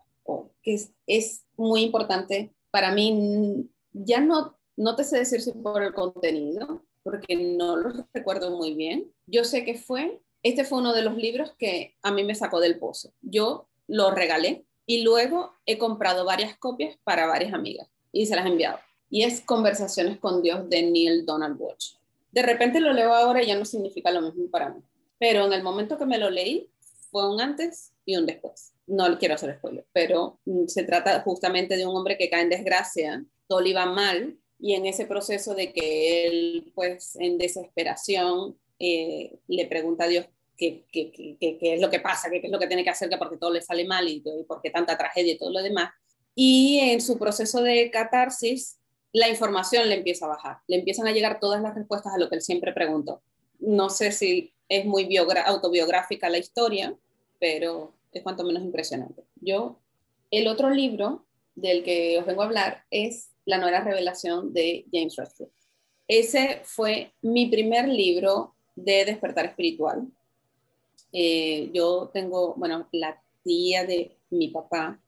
[0.62, 3.68] que es, es muy importante para mí.
[3.92, 8.74] Ya no, no te sé decir si por el contenido, porque no lo recuerdo muy
[8.74, 9.12] bien.
[9.26, 12.60] Yo sé que fue este fue uno de los libros que a mí me sacó
[12.60, 13.12] del pozo.
[13.22, 18.44] Yo lo regalé y luego he comprado varias copias para varias amigas y se las
[18.44, 18.78] he enviado.
[19.08, 21.94] Y es Conversaciones con Dios de Neil Donald Walsh.
[22.30, 24.82] De repente lo leo ahora y ya no significa lo mismo para mí.
[25.18, 26.68] Pero en el momento que me lo leí,
[27.10, 28.74] fue un antes y un después.
[28.86, 32.50] No quiero hacer spoiler, pero mm, se trata justamente de un hombre que cae en
[32.50, 38.58] desgracia, todo le iba mal, y en ese proceso de que él, pues, en desesperación,
[38.78, 42.50] eh, le pregunta a Dios qué, qué, qué, qué, es lo que pasa, qué, es
[42.50, 44.70] lo que tiene que hacer, que porque todo le sale mal y, y por qué
[44.70, 45.90] tanta tragedia y todo lo demás.
[46.34, 48.78] Y en su proceso de catarsis,
[49.12, 52.28] la información le empieza a bajar, le empiezan a llegar todas las respuestas a lo
[52.28, 53.22] que él siempre preguntó.
[53.60, 56.96] No sé si es muy autobiográfica la historia,
[57.38, 59.22] pero es cuanto menos impresionante.
[59.36, 59.78] Yo,
[60.30, 65.16] el otro libro del que os vengo a hablar es La nueva revelación de James
[65.16, 65.48] Russell.
[66.08, 70.08] Ese fue mi primer libro de despertar espiritual.
[71.16, 75.00] Eh, yo tengo, bueno, la tía de mi papá,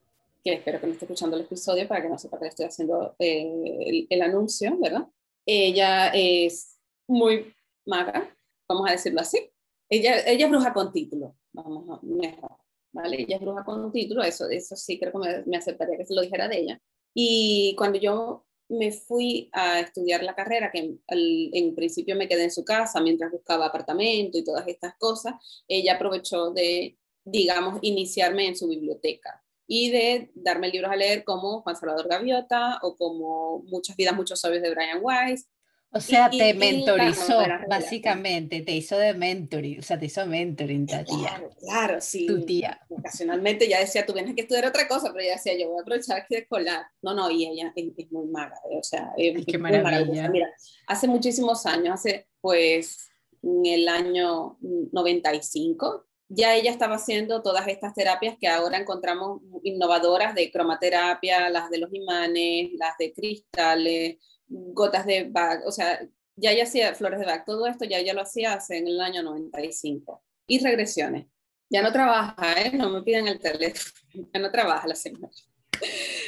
[0.44, 2.66] que espero que me esté escuchando el episodio para que no sepa que le estoy
[2.66, 5.08] haciendo eh, el, anuncio, ¿verdad?
[5.44, 7.52] Ella es muy
[7.84, 8.32] maga,
[8.68, 9.50] vamos a decirlo así.
[9.88, 12.52] Ella, ella es bruja con título, vamos a mejor,
[12.92, 13.22] ¿vale?
[13.22, 16.14] Ella es bruja con título, eso, eso sí creo que me, me aceptaría que se
[16.14, 16.80] lo dijera de ella.
[17.14, 22.50] Y cuando yo me fui a estudiar la carrera, que en, principio me quedé en
[22.50, 25.34] su casa mientras buscaba apartamento y todas estas cosas.
[25.68, 31.62] Ella aprovechó de, digamos, iniciarme en su biblioteca y de darme libros a leer como
[31.62, 35.48] Juan Salvador Gaviota o como Muchas vidas, muchos sabios de Brian Weiss.
[35.96, 41.04] O sea, te mentorizó, básicamente, te hizo de mentoring, o sea, te hizo mentoring, tía.
[41.04, 42.26] Claro, claro, sí.
[42.26, 42.80] Tu tía.
[42.88, 45.82] Ocasionalmente ya decía, tú vienes que estudiar otra cosa, pero ella decía, yo voy a
[45.82, 46.86] aprovechar aquí de escolar.
[47.02, 50.28] No, no, y ella es, muy maga, o sea, es, Qué maravilla.
[50.28, 50.50] Mira,
[50.86, 53.08] hace muchísimos años, hace, pues,
[53.42, 60.34] en el año 95, ya ella estaba haciendo todas estas terapias que ahora encontramos innovadoras
[60.34, 64.16] de cromaterapia, las de los imanes, las de cristales,
[64.48, 66.00] gotas de Bach, o sea,
[66.36, 69.00] ya ella hacía flores de Bach, todo esto ya ella lo hacía hace en el
[69.00, 70.22] año 95.
[70.46, 71.26] Y regresiones.
[71.68, 72.70] Ya no trabaja, ¿eh?
[72.72, 73.92] No me piden el teléfono.
[74.32, 75.32] Ya no trabaja la señora.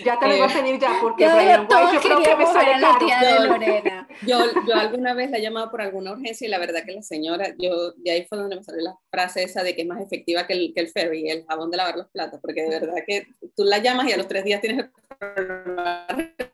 [0.05, 2.99] Ya te lo iba a pedir ya, porque yo, yo creo que me sale la
[2.99, 4.09] tía de Lorena.
[4.27, 7.03] Yo, yo, alguna vez la he llamado por alguna urgencia y la verdad que la
[7.03, 10.01] señora, yo de ahí fue donde me salió la frase esa de que es más
[10.01, 13.03] efectiva que el, que el ferry, el jabón de lavar los platos, porque de verdad
[13.07, 13.27] que
[13.57, 14.91] tú la llamas y a los tres días tienes el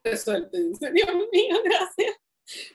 [0.02, 0.56] resuelto.
[0.56, 2.16] Dios mío, gracias.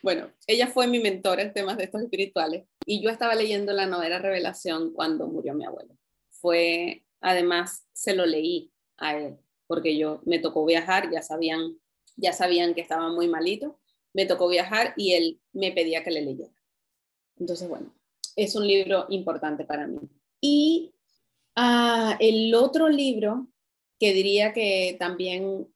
[0.01, 3.85] Bueno, ella fue mi mentora en temas de estos espirituales y yo estaba leyendo la
[3.85, 5.95] novela Revelación cuando murió mi abuelo.
[6.31, 9.37] Fue, además, se lo leí a él
[9.69, 11.77] porque yo me tocó viajar, ya sabían,
[12.15, 13.79] ya sabían que estaba muy malito,
[14.13, 16.55] me tocó viajar y él me pedía que le leyera.
[17.37, 17.93] Entonces, bueno,
[18.35, 19.99] es un libro importante para mí.
[20.41, 20.95] Y
[21.55, 23.47] ah, el otro libro
[23.99, 25.67] que diría que también,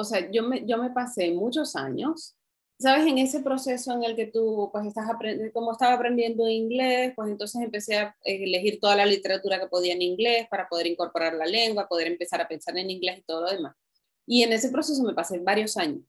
[0.00, 2.36] o sea, yo me, yo me pasé muchos años
[2.80, 7.12] sabes, en ese proceso en el que tú, pues, estás aprendiendo, como estaba aprendiendo inglés,
[7.14, 11.34] pues entonces empecé a elegir toda la literatura que podía en inglés para poder incorporar
[11.34, 13.76] la lengua, poder empezar a pensar en inglés y todo lo demás.
[14.26, 16.02] Y en ese proceso me pasé varios años.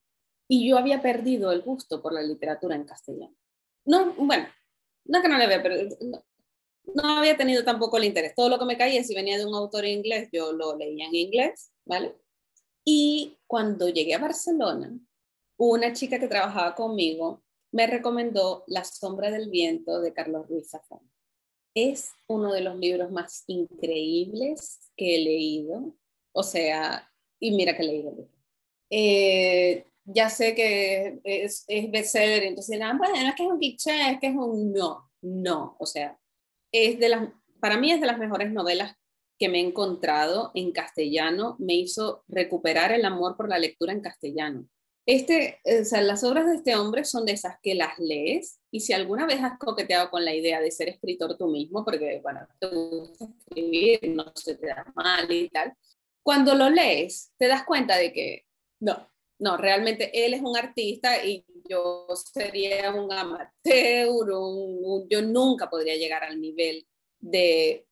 [0.48, 3.36] Y yo había perdido el gusto por la literatura en castellano.
[3.86, 4.48] No, bueno,
[5.06, 6.24] no que no le había perdido, no,
[6.96, 8.34] no había tenido tampoco el interés.
[8.34, 11.16] Todo lo que me caía, si venía de un autor inglés, yo lo leía en
[11.16, 12.16] inglés, ¿vale?
[12.84, 14.98] Y cuando llegué a Barcelona,
[15.58, 21.00] una chica que trabajaba conmigo me recomendó La sombra del viento de Carlos Ruiz Zafón.
[21.74, 25.96] Es uno de los libros más increíbles que he leído.
[26.34, 28.42] O sea, y mira que he leído el libro.
[28.90, 34.12] Eh, ya sé que es, es bestseller, entonces dirán, bueno, es que es un cliché,
[34.12, 36.20] es que es un no, no, o sea,
[36.72, 38.96] es de las, para mí es de las mejores novelas
[39.42, 44.00] que me he encontrado en castellano, me hizo recuperar el amor por la lectura en
[44.00, 44.70] castellano.
[45.08, 48.82] Este, o sea, las obras de este hombre son de esas que las lees y
[48.82, 52.48] si alguna vez has coqueteado con la idea de ser escritor tú mismo, porque, bueno,
[52.60, 55.74] te gusta escribir, no se te da mal y tal,
[56.22, 58.46] cuando lo lees te das cuenta de que
[58.80, 64.08] no, no, realmente él es un artista y yo sería un amateur,
[65.10, 66.86] yo nunca podría llegar al nivel
[67.20, 67.88] de,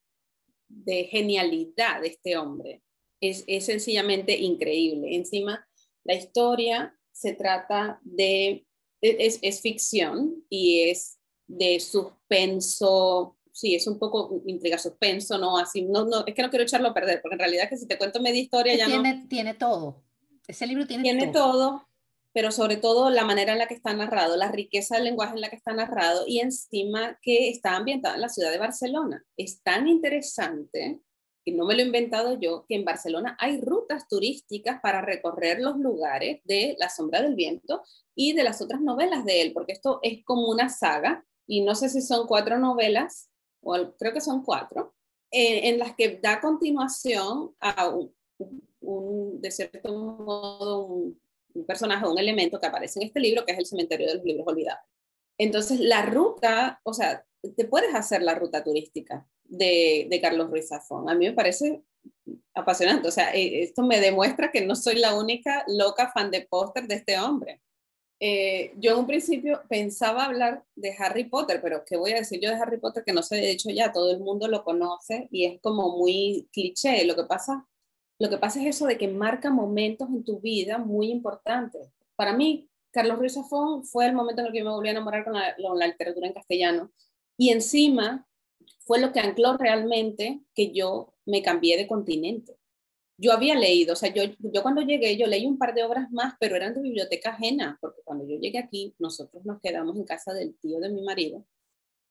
[0.69, 2.81] de genialidad de este hombre.
[3.19, 5.15] Es, es sencillamente increíble.
[5.15, 5.67] Encima,
[6.05, 8.65] la historia se trata de,
[9.01, 15.57] es, es ficción y es de suspenso, sí, es un poco intriga, suspenso, ¿no?
[15.57, 17.87] Así, no, no, es que no quiero echarlo a perder, porque en realidad que si
[17.87, 19.27] te cuento media historia ya tiene, no...
[19.27, 20.03] Tiene todo,
[20.47, 21.88] ese libro tiene, tiene todo.
[22.39, 25.41] Pero sobre todo la manera en la que está narrado, la riqueza del lenguaje en
[25.41, 29.25] la que está narrado y encima que está ambientado en la ciudad de Barcelona.
[29.35, 31.01] Es tan interesante
[31.51, 35.77] no me lo he inventado yo, que en Barcelona hay rutas turísticas para recorrer los
[35.77, 37.81] lugares de La sombra del viento
[38.15, 41.75] y de las otras novelas de él, porque esto es como una saga, y no
[41.75, 43.29] sé si son cuatro novelas,
[43.61, 44.93] o creo que son cuatro,
[45.31, 51.21] eh, en las que da continuación a un, de cierto modo, un,
[51.53, 54.23] un personaje, un elemento que aparece en este libro, que es el cementerio de los
[54.23, 54.83] libros olvidados.
[55.37, 61.09] Entonces, la ruta, o sea, te puedes hacer la ruta turística de, Carlos Ruiz Zafón.
[61.09, 61.81] A mí me parece
[62.53, 63.07] apasionante.
[63.07, 66.87] O sea, eh, esto me demuestra que no soy la única loca fan de póster
[66.87, 67.61] de este hombre.
[68.21, 72.41] Eh, yo en un principio pensaba hablar de Harry Potter, pero ¿qué voy a decir
[72.41, 73.37] yo de Harry Potter que no sé?
[73.37, 77.05] De hecho ya todo el mundo lo conoce y es como muy cliché.
[77.05, 77.65] Lo que pasa,
[78.19, 81.89] lo que pasa es eso de que marca momentos en tu vida muy importantes.
[82.15, 85.23] Para mí, Carlos Ruiz Zafón fue el momento en el que me volví a enamorar
[85.23, 86.91] con la, con la literatura en castellano
[87.37, 88.27] y encima
[88.79, 92.57] fue lo que ancló realmente que yo me cambié de continente.
[93.17, 96.09] Yo había leído, o sea, yo, yo cuando llegué, yo leí un par de obras
[96.11, 100.05] más, pero eran de biblioteca ajena, porque cuando yo llegué aquí, nosotros nos quedamos en
[100.05, 101.45] casa del tío de mi marido.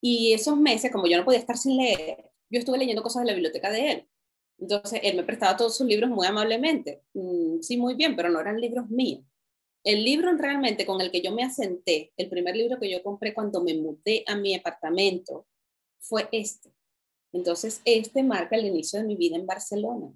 [0.01, 3.27] Y esos meses, como yo no podía estar sin leer, yo estuve leyendo cosas de
[3.27, 4.09] la biblioteca de él.
[4.59, 7.03] Entonces, él me prestaba todos sus libros muy amablemente.
[7.15, 9.25] Mm, sí, muy bien, pero no eran libros míos.
[9.85, 13.33] El libro realmente con el que yo me asenté, el primer libro que yo compré
[13.33, 15.47] cuando me mudé a mi apartamento,
[16.01, 16.73] fue este.
[17.33, 20.13] Entonces, este marca el inicio de mi vida en Barcelona.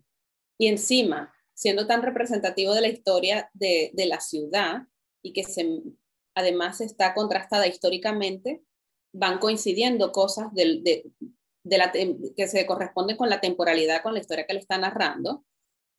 [0.59, 4.82] Y encima, siendo tan representativo de la historia de, la ciudad
[5.22, 5.82] y que se,
[6.34, 8.62] además está contrastada históricamente,
[9.12, 11.05] van coincidiendo cosas de,
[11.64, 15.44] la, que se corresponden con la temporalidad, con la historia que le está narrando,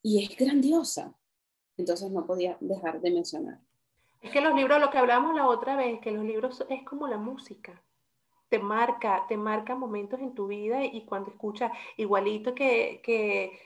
[0.02, 1.14] y es grandiosa.
[1.76, 3.58] Entonces no podía dejar de mencionar.
[4.20, 7.08] Es que los libros, lo que hablamos la otra vez, que los libros es como
[7.08, 7.82] la música.
[8.48, 13.58] Te marca, te marca momentos en tu vida y cuando escuchas, igualito que, que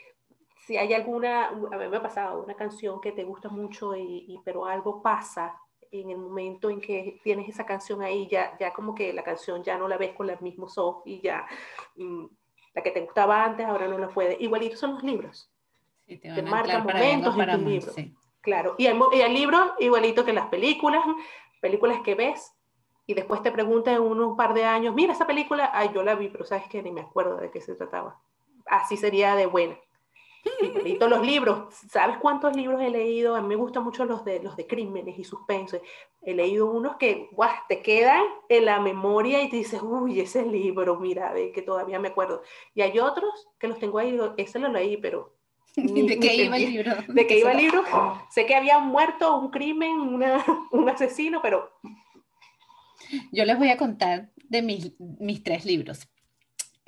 [0.69, 4.39] si hay alguna, a mí me ha pasado una canción que te gusta mucho y,
[4.45, 5.59] pero algo pasa
[5.93, 9.63] en el momento en que tienes esa canción ahí, ya, ya como que la canción
[9.63, 11.47] ya no la ves con los mismos ojos y ya
[11.97, 12.27] mm,
[12.75, 14.37] la que te gustaba antes ahora no la puede.
[14.41, 15.51] Igualito son los libros.
[16.07, 17.93] te, marcan momentos en tu libro.
[18.41, 21.05] Claro, y el, y el libro igualito que las películas,
[21.61, 22.55] películas que ves
[23.07, 26.15] y después te preguntan en un par de años, mira esa película, ay, yo la
[26.15, 28.21] vi, pero sabes que ni me acuerdo de qué se trataba.
[28.67, 29.77] Así sería de buena.
[30.99, 33.37] Todos los libros, ¿sabes cuántos libros he leído?
[33.37, 35.83] A mí me gustan mucho los de, los de crímenes y suspense.
[36.23, 40.45] He leído unos que guau, te quedan en la memoria y te dices, uy, ese
[40.45, 42.43] libro, mira, que todavía me acuerdo.
[42.75, 45.37] Y hay otros que los tengo ahí, digo, ese lo leí, pero...
[45.77, 46.93] ¿De qué iba el libro?
[47.07, 47.85] ¿De qué iba el libro?
[48.31, 51.71] sé que había muerto un crimen, una, un asesino, pero...
[53.33, 56.09] Yo les voy a contar de mis, mis tres libros.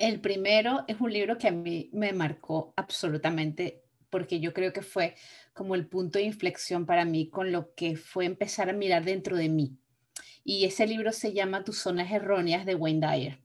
[0.01, 4.81] El primero es un libro que a mí me marcó absolutamente porque yo creo que
[4.81, 5.13] fue
[5.53, 9.37] como el punto de inflexión para mí con lo que fue empezar a mirar dentro
[9.37, 9.77] de mí.
[10.43, 13.37] Y ese libro se llama Tus zonas erróneas de Wayne Dyer.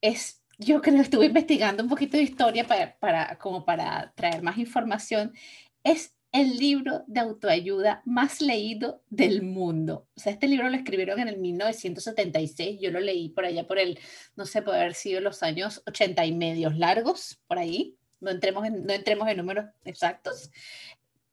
[0.00, 4.42] Es, yo creo que estuve investigando un poquito de historia para, para, como para traer
[4.42, 5.34] más información.
[5.82, 10.06] Es el libro de autoayuda más leído del mundo.
[10.16, 13.78] O sea, este libro lo escribieron en el 1976, yo lo leí por allá por
[13.78, 13.98] el,
[14.36, 18.66] no sé, puede haber sido los años 80 y medios largos, por ahí, no entremos
[18.66, 20.50] en, no entremos en números exactos,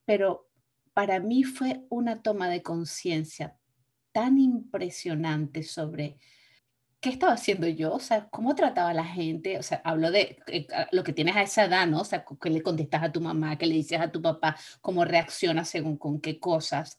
[0.05, 0.49] pero
[0.93, 3.57] para mí fue una toma de conciencia
[4.13, 6.17] tan impresionante sobre
[7.03, 7.93] ¿qué estaba haciendo yo?
[7.93, 9.59] O sea, ¿cómo trataba a la gente?
[9.59, 11.99] O sea, hablo de eh, lo que tienes a esa edad, ¿no?
[11.99, 13.57] O sea, ¿qué le contestas a tu mamá?
[13.57, 14.55] ¿Qué le dices a tu papá?
[14.79, 16.97] ¿Cómo reaccionas según con qué cosas?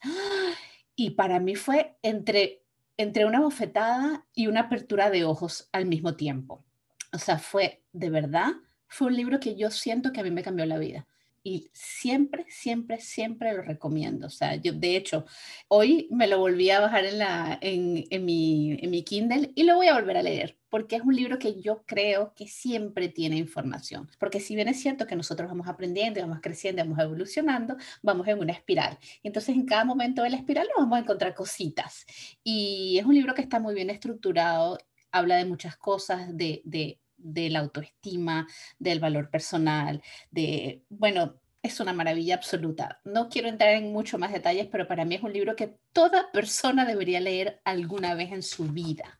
[0.95, 2.63] Y para mí fue entre,
[2.97, 6.63] entre una bofetada y una apertura de ojos al mismo tiempo.
[7.11, 8.51] O sea, fue de verdad,
[8.87, 11.07] fue un libro que yo siento que a mí me cambió la vida
[11.45, 14.25] y siempre, siempre, siempre lo recomiendo.
[14.25, 15.25] O sea, yo de hecho,
[15.67, 19.61] hoy me lo volví a bajar en, la, en, en, mi, en mi Kindle y
[19.61, 23.09] lo voy a volver a leer, porque es un libro que yo creo que siempre
[23.09, 24.09] tiene información.
[24.19, 28.39] Porque si bien es cierto que nosotros vamos aprendiendo, vamos creciendo, vamos evolucionando, vamos en
[28.39, 28.97] una espiral.
[29.21, 32.07] Entonces, en cada momento de la espiral nos vamos a encontrar cositas.
[32.43, 34.79] Y es un libro que está muy bien estructurado,
[35.11, 38.47] habla de muchas cosas, de, de de la autoestima,
[38.79, 40.01] del valor personal,
[40.31, 43.01] de, bueno, es una maravilla absoluta.
[43.03, 46.31] No quiero entrar en mucho más detalles, pero para mí es un libro que toda
[46.31, 49.19] persona debería leer alguna vez en su vida.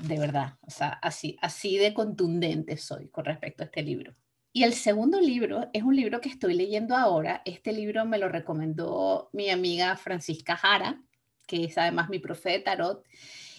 [0.00, 4.14] De verdad, o sea, así, así de contundente soy con respecto a este libro.
[4.52, 7.42] Y el segundo libro es un libro que estoy leyendo ahora.
[7.44, 11.02] Este libro me lo recomendó mi amiga Francisca Jara,
[11.46, 13.04] que es además mi profe de tarot.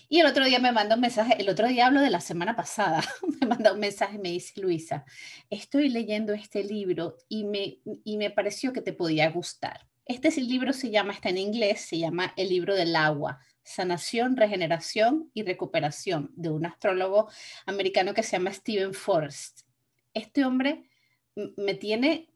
[0.10, 2.56] Y el otro día me manda un mensaje, el otro día hablo de la semana
[2.56, 3.02] pasada,
[3.42, 5.06] me manda un mensaje y me dice, Luisa,
[5.50, 9.88] estoy leyendo este libro y me, y me pareció que te podía gustar.
[10.06, 15.32] Este libro se llama, está en inglés, se llama El libro del agua, sanación, regeneración
[15.34, 17.30] y recuperación, de un astrólogo
[17.66, 19.62] americano que se llama Stephen Forrest.
[20.14, 20.90] Este hombre
[21.56, 22.30] me tiene,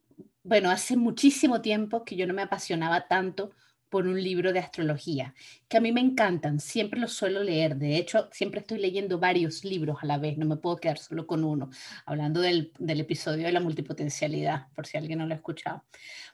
[0.44, 3.52] bueno, hace muchísimo tiempo que yo no me apasionaba tanto
[3.90, 5.34] por un libro de astrología,
[5.68, 9.64] que a mí me encantan, siempre los suelo leer, de hecho, siempre estoy leyendo varios
[9.64, 11.70] libros a la vez, no me puedo quedar solo con uno,
[12.06, 15.84] hablando del, del episodio de la multipotencialidad, por si alguien no lo ha escuchado.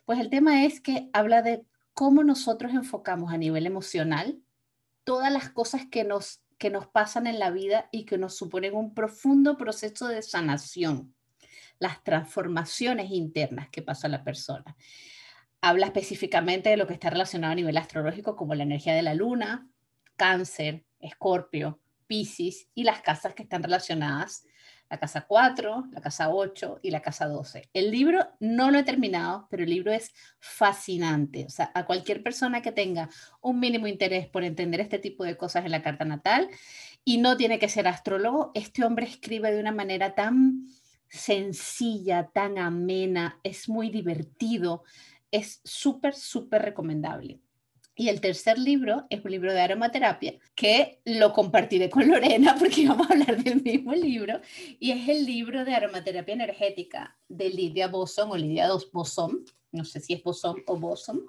[0.06, 4.40] Pues el tema es que habla de cómo nosotros enfocamos a nivel emocional
[5.04, 8.74] todas las cosas que nos, que nos pasan en la vida y que nos suponen
[8.74, 11.14] un profundo proceso de sanación,
[11.78, 14.76] las transformaciones internas que pasa la persona
[15.64, 19.14] habla específicamente de lo que está relacionado a nivel astrológico como la energía de la
[19.14, 19.70] luna,
[20.18, 24.46] cáncer, escorpio, piscis y las casas que están relacionadas,
[24.90, 27.70] la casa 4, la casa 8 y la casa 12.
[27.72, 31.46] El libro no lo he terminado, pero el libro es fascinante.
[31.46, 33.10] O sea, a cualquier persona que tenga
[33.40, 36.50] un mínimo interés por entender este tipo de cosas en la carta natal
[37.06, 40.68] y no tiene que ser astrólogo, este hombre escribe de una manera tan
[41.08, 44.84] sencilla, tan amena, es muy divertido
[45.34, 47.42] es súper, súper recomendable.
[47.96, 52.88] Y el tercer libro es un libro de aromaterapia que lo compartiré con Lorena porque
[52.88, 54.40] vamos a hablar del mismo libro.
[54.80, 59.44] Y es el libro de aromaterapia energética de Lidia Boson o Lidia Boson.
[59.72, 61.26] No sé si es Boson o Boson.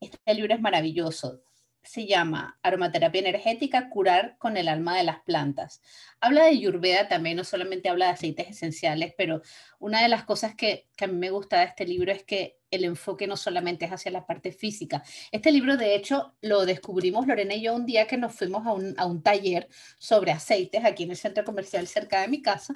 [0.00, 1.42] Este libro es maravilloso.
[1.88, 5.80] Se llama Aromaterapia Energética, curar con el alma de las plantas.
[6.20, 9.40] Habla de Yurveda también, no solamente habla de aceites esenciales, pero
[9.78, 12.58] una de las cosas que, que, a mí me gusta de este libro es que
[12.70, 15.02] el enfoque no solamente es hacia la parte física.
[15.32, 18.74] Este libro, de hecho, lo descubrimos Lorena y yo un día que nos fuimos a
[18.74, 19.66] un, a un taller
[19.98, 22.74] sobre aceites aquí en el centro comercial cerca de mi casa.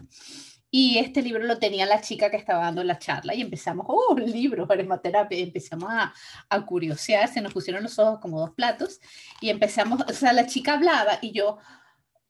[0.75, 4.15] Y este libro lo tenía la chica que estaba dando la charla y empezamos, oh,
[4.15, 6.15] un libro, aromaterapia, empezamos a,
[6.49, 8.99] a curiosear, se nos pusieron los ojos como dos platos
[9.43, 11.59] y empezamos, o sea, la chica hablaba y yo,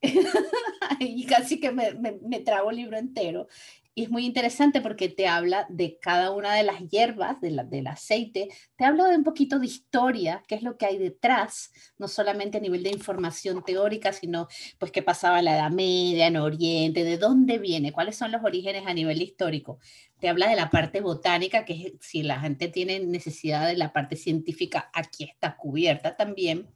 [0.98, 3.46] y casi que me, me, me trago el libro entero.
[3.94, 7.86] Y es muy interesante porque te habla de cada una de las hierbas, de del
[7.86, 12.08] aceite, te habla de un poquito de historia, qué es lo que hay detrás, no
[12.08, 16.38] solamente a nivel de información teórica, sino pues qué pasaba en la Edad Media, en
[16.38, 19.78] Oriente, de dónde viene, cuáles son los orígenes a nivel histórico.
[20.20, 24.16] Te habla de la parte botánica, que si la gente tiene necesidad de la parte
[24.16, 26.66] científica, aquí está cubierta también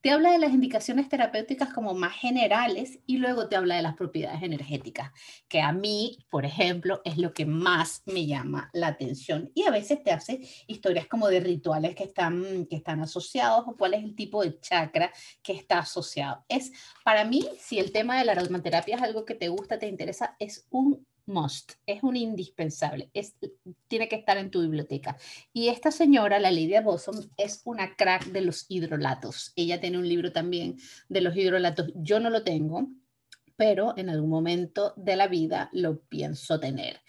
[0.00, 3.96] te habla de las indicaciones terapéuticas como más generales y luego te habla de las
[3.96, 5.12] propiedades energéticas,
[5.48, 9.50] que a mí, por ejemplo, es lo que más me llama la atención.
[9.54, 13.76] Y a veces te hace historias como de rituales que están, que están asociados o
[13.76, 16.44] cuál es el tipo de chakra que está asociado.
[16.48, 16.72] Es,
[17.04, 20.36] para mí, si el tema de la aromaterapia es algo que te gusta, te interesa,
[20.38, 23.10] es un must, es un indispensable,
[23.88, 25.16] tiene que estar en tu biblioteca.
[25.52, 29.52] Y esta señora, la Lidia Bosom, es una crack de los hidrolatos.
[29.56, 30.76] Ella tiene un libro también
[31.08, 31.92] de los hidrolatos.
[31.94, 32.88] Yo no lo tengo,
[33.56, 37.00] pero en algún momento de la vida lo pienso tener.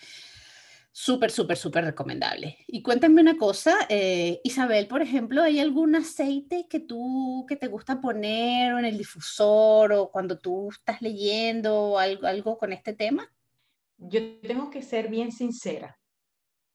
[0.94, 2.58] Súper, súper, súper recomendable.
[2.68, 7.68] Y cuéntame una cosa, eh, Isabel, por ejemplo, ¿hay algún aceite que tú, que te
[7.68, 13.32] gusta poner en el difusor o cuando tú estás leyendo algo, algo con este tema?
[14.02, 15.98] Yo tengo que ser bien sincera.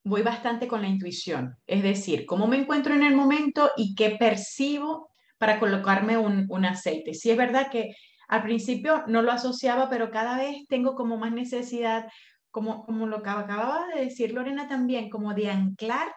[0.05, 4.17] Voy bastante con la intuición, es decir, cómo me encuentro en el momento y qué
[4.19, 7.13] percibo para colocarme un, un aceite.
[7.13, 7.95] Sí es verdad que
[8.29, 12.07] al principio no lo asociaba, pero cada vez tengo como más necesidad,
[12.51, 16.15] como, como lo que acababa de decir Lorena también, como de anclar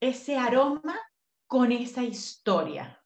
[0.00, 0.98] ese aroma
[1.46, 3.03] con esa historia.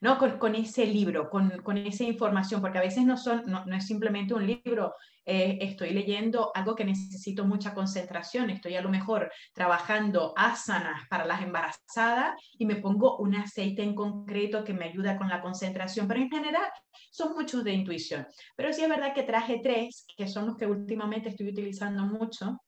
[0.00, 0.18] ¿No?
[0.38, 4.46] Con, ese libro, con, esa información, porque a veces no, son, no, es simplemente un
[4.46, 4.94] libro,
[5.24, 11.26] eh, estoy leyendo algo que necesito mucha concentración, estoy a lo mejor trabajando asanas para
[11.26, 16.06] las embarazadas y me pongo un aceite en concreto que me ayuda con la concentración,
[16.06, 16.68] pero en general
[17.10, 18.26] son muchos de intuición.
[18.56, 22.60] Pero sí es verdad que traje tres, que son los que últimamente estoy utilizando mucho.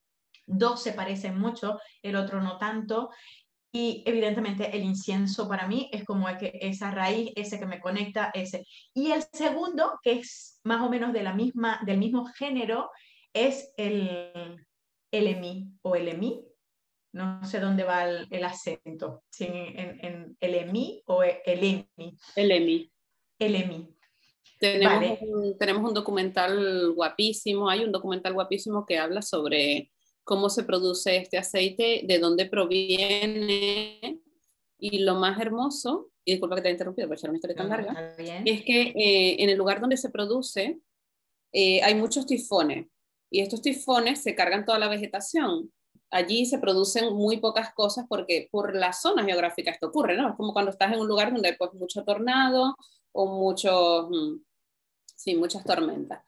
[0.47, 3.11] Dos se parecen mucho, el otro no tanto.
[3.73, 8.31] Y evidentemente el incienso para mí es como que esa raíz, ese que me conecta,
[8.35, 8.67] ese.
[8.95, 12.91] Y el segundo, que es más o menos de la misma, del mismo género,
[13.33, 14.33] es el,
[15.13, 16.45] el EMI o el EMI.
[17.13, 22.17] No sé dónde va el, acento, si en, en, el EMI o el EMI.
[22.37, 22.93] El EMI.
[23.39, 23.97] El EMI.
[24.61, 29.91] Tenemos, un, tenemos un documental guapísimo, hay un documental guapísimo que habla sobre
[30.25, 34.21] cómo se produce este aceite, de dónde proviene.
[34.79, 38.15] Y lo más hermoso, y disculpa que te haya interrumpido, pero una historia tan larga,
[38.17, 40.81] es que eh, en el lugar donde se produce
[41.53, 42.87] eh, hay muchos tifones
[43.31, 45.73] y estos tifones se cargan toda la vegetación.
[46.11, 50.31] Allí se producen muy pocas cosas porque por la zona geográfica esto ocurre, ¿no?
[50.31, 52.75] Es como cuando estás en un lugar donde hay pues mucho tornado
[53.13, 54.43] o mucho, mm,
[55.15, 56.25] sí, muchas tormentas.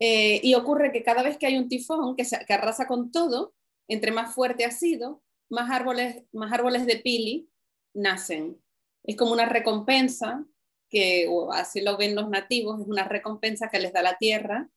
[0.00, 3.10] Eh, y ocurre que cada vez que hay un tifón que, se, que, arrasa con
[3.10, 3.54] todo,
[3.88, 7.48] entre más fuerte ha sido, más árboles, más árboles de pili
[7.94, 8.60] nacen.
[9.02, 10.44] Es como una recompensa
[10.88, 14.68] que, así lo ven los nativos, es una recompensa que les da la tierra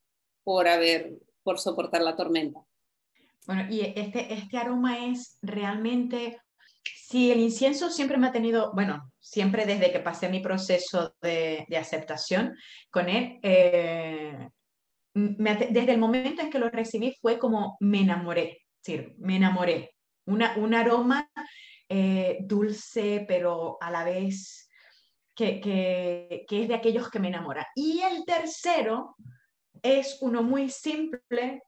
[0.43, 1.13] por haber,
[1.43, 2.65] por soportar la tormenta.
[3.45, 6.39] Bueno, y este, este aroma es realmente,
[6.95, 11.65] si el incienso siempre me ha tenido, bueno, siempre desde que pasé mi proceso de,
[11.67, 12.55] de aceptación
[12.89, 14.49] con él, eh,
[15.13, 19.95] desde el momento en que lo recibí fue como me enamoré, sí, me enamoré.
[20.25, 21.29] Un aroma
[21.89, 24.69] eh, dulce, pero a la vez
[25.35, 27.65] que, que, es de aquellos que me enamoran.
[27.75, 29.15] Y el tercero
[29.81, 31.63] es uno muy simple,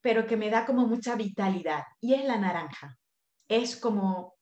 [0.00, 2.96] pero que me da como mucha vitalidad, y es la naranja.
[3.48, 4.34] Es como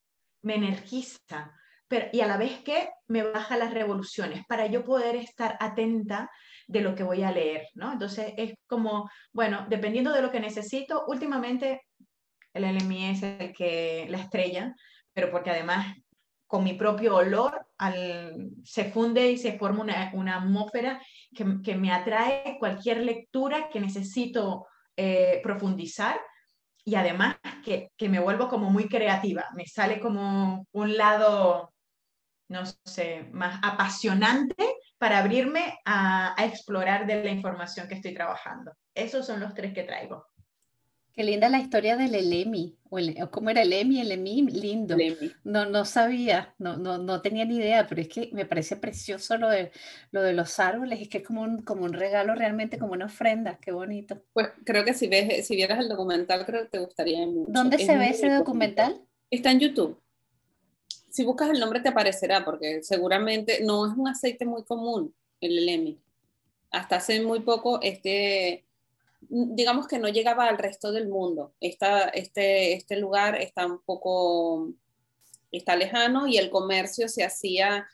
[0.42, 1.52] me energiza,
[1.89, 6.30] pero, y a la vez que me baja las revoluciones para yo poder estar atenta
[6.66, 7.93] de lo que voy a leer, ¿no?
[7.93, 11.82] Entonces es como, bueno, dependiendo de lo que necesito, últimamente
[12.55, 14.74] el LMI es el que la estrella,
[15.12, 15.95] pero porque además
[16.47, 17.66] con mi propio olor
[18.64, 21.03] se funde y se forma una, una atmósfera
[21.35, 24.66] que, que, me atrae cualquier lectura que necesito
[24.97, 26.20] eh, profundizar
[26.85, 31.74] y además que, que, me vuelvo como muy creativa, me sale como un lado
[32.49, 34.64] no sé, más apasionante
[34.99, 38.72] para abrirme a, a explorar de la información que estoy trabajando.
[38.95, 40.26] Esos son los tres que traigo.
[41.14, 44.97] Qué linda la historia del Elemi, o, el, cómo era el Emi, el Emi, lindo.
[45.45, 49.38] No, no sabía, no, no, no tenía ni idea, pero es que me parece precioso
[49.38, 49.70] lo de,
[50.11, 53.05] lo de los árboles, es que es como un, como un regalo realmente, como una
[53.05, 54.24] ofrenda, qué bonito.
[54.32, 57.53] Pues creo que si, ves, si vieras el documental, creo que te gustaría mucho.
[57.53, 59.01] ¿Dónde se ve ese documental?
[59.30, 60.03] Está en YouTube.
[61.14, 65.58] Si buscas el nombre te aparecerá, porque seguramente no es un aceite muy común, el
[65.58, 66.00] Elemi.
[66.72, 68.64] Hasta hace muy poco, este
[69.28, 71.54] digamos que no llegaba al resto del mundo.
[71.60, 74.72] este, este lugar está un poco,
[75.52, 77.86] está lejano y el comercio se hacía,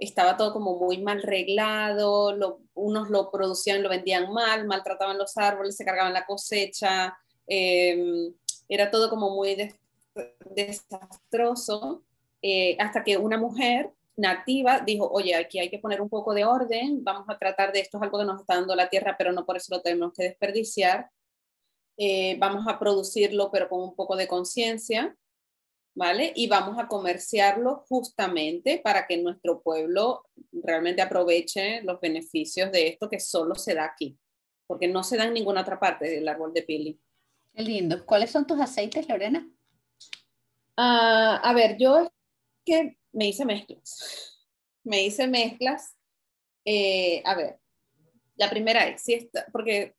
[0.00, 2.36] estaba todo como muy mal reglado,
[2.74, 7.16] unos lo producían, lo vendían mal, maltrataban los árboles, se cargaban la cosecha,
[7.46, 8.34] em,
[8.68, 9.56] era todo como muy
[10.56, 12.02] desastroso,
[12.46, 16.44] eh, hasta que una mujer nativa dijo, oye, aquí hay que poner un poco de
[16.44, 19.32] orden, vamos a tratar de esto, es algo que nos está dando la tierra, pero
[19.32, 21.08] no por eso lo tenemos que desperdiciar.
[21.96, 25.16] Eh, vamos a producirlo, pero con un poco de conciencia,
[25.94, 26.34] ¿vale?
[26.36, 33.08] Y vamos a comerciarlo justamente para que nuestro pueblo realmente aproveche los beneficios de esto
[33.08, 34.18] que solo se da aquí,
[34.66, 37.00] porque no se da en ninguna otra parte del árbol de pili.
[37.54, 38.04] Qué lindo.
[38.04, 39.48] ¿Cuáles son tus aceites, Lorena?
[40.76, 42.10] Ah, a ver, yo
[42.64, 44.46] que me hice mezclas.
[44.82, 45.96] Me hice mezclas.
[46.64, 47.58] Eh, a ver,
[48.36, 49.94] la primera es, si está, porque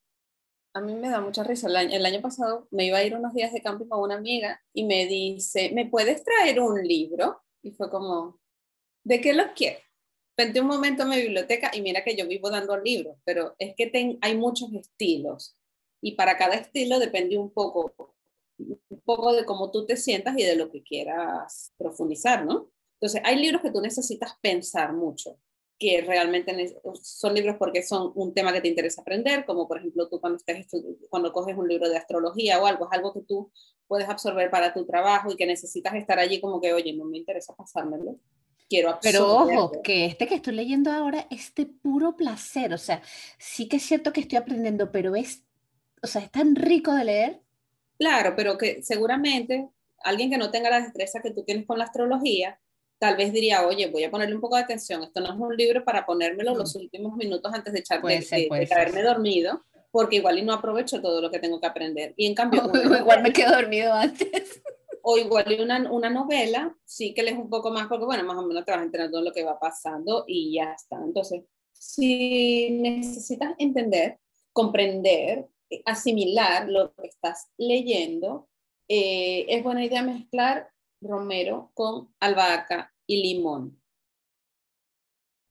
[0.74, 1.68] a mí me da mucha risa.
[1.68, 4.16] El año, el año, pasado me iba a ir unos días de camping con una
[4.16, 7.42] amiga y me dice, ¿me puedes traer un libro?
[7.62, 8.40] Y fue como,
[9.04, 9.82] ¿de qué los quieres?
[10.38, 13.74] Vente un momento a mi biblioteca y mira que yo vivo dando libros, pero es
[13.76, 15.56] que ten, hay muchos estilos
[16.02, 18.15] y para cada estilo depende un poco,
[18.58, 22.72] un poco de cómo tú te sientas y de lo que quieras profundizar, ¿no?
[23.00, 25.38] Entonces, hay libros que tú necesitas pensar mucho,
[25.78, 30.08] que realmente son libros porque son un tema que te interesa aprender, como por ejemplo
[30.08, 30.68] tú cuando, estés
[31.10, 33.52] cuando coges un libro de astrología o algo, es algo que tú
[33.88, 37.18] puedes absorber para tu trabajo y que necesitas estar allí como que, oye, no me
[37.18, 38.20] interesa pasármelo.
[38.68, 39.46] Quiero absorberlo.
[39.46, 43.02] Pero ojo, que este que estoy leyendo ahora es de puro placer, o sea,
[43.38, 45.44] sí que es cierto que estoy aprendiendo, pero es,
[46.02, 47.45] o sea, es tan rico de leer.
[47.98, 49.70] Claro, pero que seguramente
[50.04, 52.60] alguien que no tenga la destreza que tú tienes con la astrología,
[53.00, 55.56] tal vez diría, oye, voy a ponerle un poco de atención, esto no es un
[55.56, 60.44] libro para ponérmelo los últimos minutos antes de, echar, de, caerme dormido, porque igual y
[60.44, 62.14] no aprovecho todo lo que tengo que aprender.
[62.18, 62.64] Y en cambio...
[63.00, 64.62] igual me quedo dormido antes.
[65.02, 68.38] O igual y una, una novela, sí que lees un poco más, porque bueno, más
[68.38, 70.98] o menos te vas enterando todo lo que va pasando y ya está.
[70.98, 74.20] Entonces, si necesitas entender,
[74.52, 75.48] comprender,
[75.86, 78.48] asimilar lo que estás leyendo,
[78.88, 80.70] eh, es buena idea mezclar
[81.02, 83.82] romero con albahaca y limón.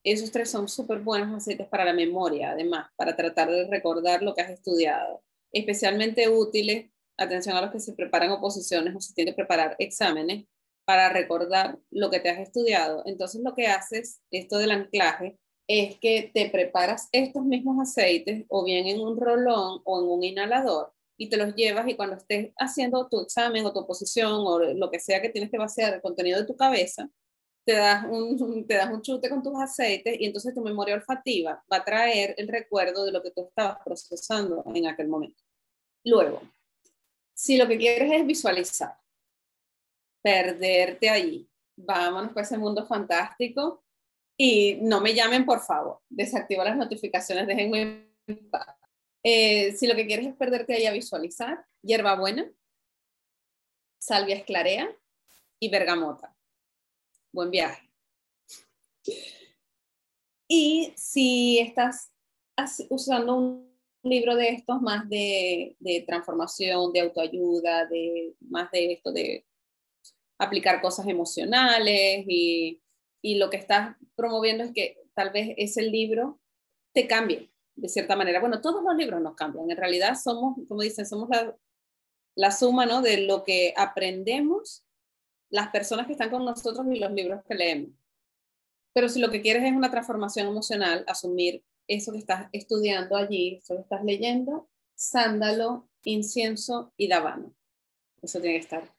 [0.05, 4.35] Esos tres son súper buenos aceites para la memoria, además, para tratar de recordar lo
[4.35, 5.23] que has estudiado.
[5.53, 10.47] Especialmente útiles, atención a los que se preparan oposiciones o se tienen que preparar exámenes,
[10.85, 13.03] para recordar lo que te has estudiado.
[13.07, 18.65] Entonces lo que haces, esto del anclaje, es que te preparas estos mismos aceites o
[18.65, 22.53] bien en un rolón o en un inhalador y te los llevas y cuando estés
[22.59, 26.03] haciendo tu examen o tu oposición o lo que sea que tienes que vaciar el
[26.03, 27.09] contenido de tu cabeza,
[27.65, 31.65] te das un, te das un chute con tus aceites y entonces tu memoria olfativa
[31.73, 35.43] va a traer el recuerdo de lo que tú estabas procesando en aquel momento.
[36.05, 36.43] Luego,
[37.33, 38.97] si lo que quieres es visualizar,
[40.23, 43.84] perderte allí, vámonos para ese mundo fantástico
[44.37, 48.15] y no me llamen por favor, desactiva las notificaciones, déjenme en.
[49.27, 52.51] Eh, si lo que quieres es perderte ahí a visualizar, hierbabuena,
[53.99, 54.95] salvia esclarea
[55.59, 56.37] y bergamota.
[57.33, 57.91] Buen viaje.
[60.47, 62.13] Y si estás
[62.91, 65.77] usando un libro de estos más de,
[66.07, 69.47] transformación, de autoayuda, de más de esto de
[70.39, 72.84] aplicar cosas emocionales y,
[73.25, 76.39] y lo que estás promoviendo es que tal vez ese libro
[76.93, 78.39] te cambie, de cierta manera.
[78.39, 79.71] Bueno, todos los libros nos cambian.
[79.71, 81.57] En realidad somos, como dicen, somos la,
[82.35, 83.01] la suma ¿no?
[83.01, 84.85] de lo que aprendemos
[85.49, 87.91] las personas que están con nosotros y los libros que leemos.
[88.93, 93.57] Pero si lo que quieres es una transformación emocional, asumir eso que estás estudiando allí,
[93.63, 97.55] eso que estás leyendo, sándalo, incienso y davano.
[98.21, 98.95] Eso tiene que estar.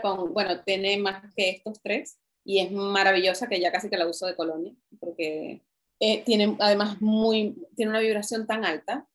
[0.00, 4.06] Con, bueno, tiene más que estos tres, y es maravillosa que ya casi que la
[4.06, 5.60] uso de colonia, porque
[6.00, 9.06] eh, tiene además muy, tiene una vibración tan alta,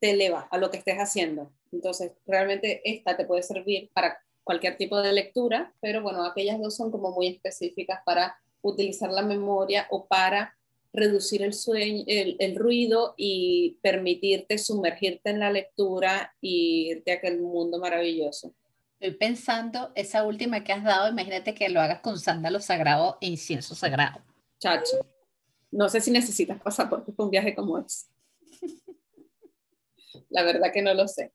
[0.00, 1.52] te eleva a lo que estés haciendo.
[1.70, 6.76] Entonces, realmente esta te puede servir para cualquier tipo de lectura, pero bueno, aquellas dos
[6.76, 10.56] son como muy específicas para utilizar la memoria o para
[10.92, 17.40] reducir el, sueño, el, ruido y permitirte sumergirte en la lectura y irte a aquel
[17.40, 18.54] mundo maravilloso.
[19.00, 23.26] Estoy pensando, esa última que has dado, imagínate que lo hagas con sándalo sagrado e
[23.26, 24.20] incienso sagrado.
[24.60, 24.98] Chacho,
[25.70, 28.06] no sé si necesitas pasaporte para un viaje como ese.
[30.28, 31.32] La verdad que no lo sé.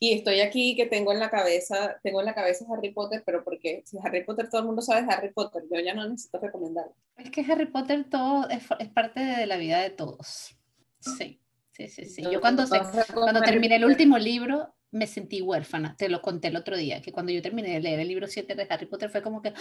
[0.00, 3.42] Y estoy aquí que tengo en la cabeza, tengo en la cabeza Harry Potter, pero
[3.42, 6.94] porque si Harry Potter todo el mundo sabe Harry Potter, yo ya no necesito recomendarlo.
[7.16, 10.56] Es que Harry Potter todo es, parte de la vida de todos.
[11.00, 11.40] Sí,
[11.72, 12.22] sí, sí, sí.
[12.30, 12.64] Yo cuando,
[13.12, 17.10] cuando terminé el último libro me sentí huérfana, te lo conté el otro día, que
[17.10, 19.52] cuando yo terminé de leer el libro 7 de Harry Potter fue como que,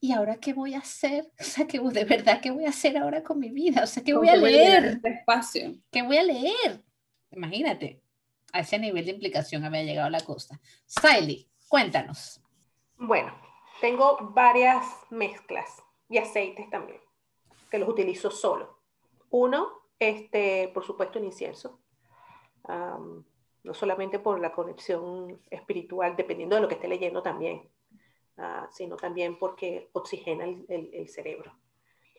[0.00, 1.30] ¿y ahora qué voy a hacer?
[1.38, 3.82] O sea, que de verdad, ¿qué voy a hacer ahora con mi vida?
[3.82, 4.84] O sea, ¿qué voy a leer?
[4.86, 5.74] Este espacio.
[5.90, 6.82] ¿Qué voy a leer?
[7.30, 8.03] Imagínate
[8.54, 10.60] a ese nivel de implicación había llegado la costa.
[10.86, 12.40] Siley, cuéntanos.
[12.96, 13.34] Bueno,
[13.80, 17.00] tengo varias mezclas y aceites también,
[17.68, 18.78] que los utilizo solo.
[19.30, 21.80] Uno, este, por supuesto, el incienso.
[22.68, 27.68] no solamente por la conexión espiritual, dependiendo de lo que esté leyendo también,
[28.36, 31.58] ah, sino también porque oxigena el, cerebro.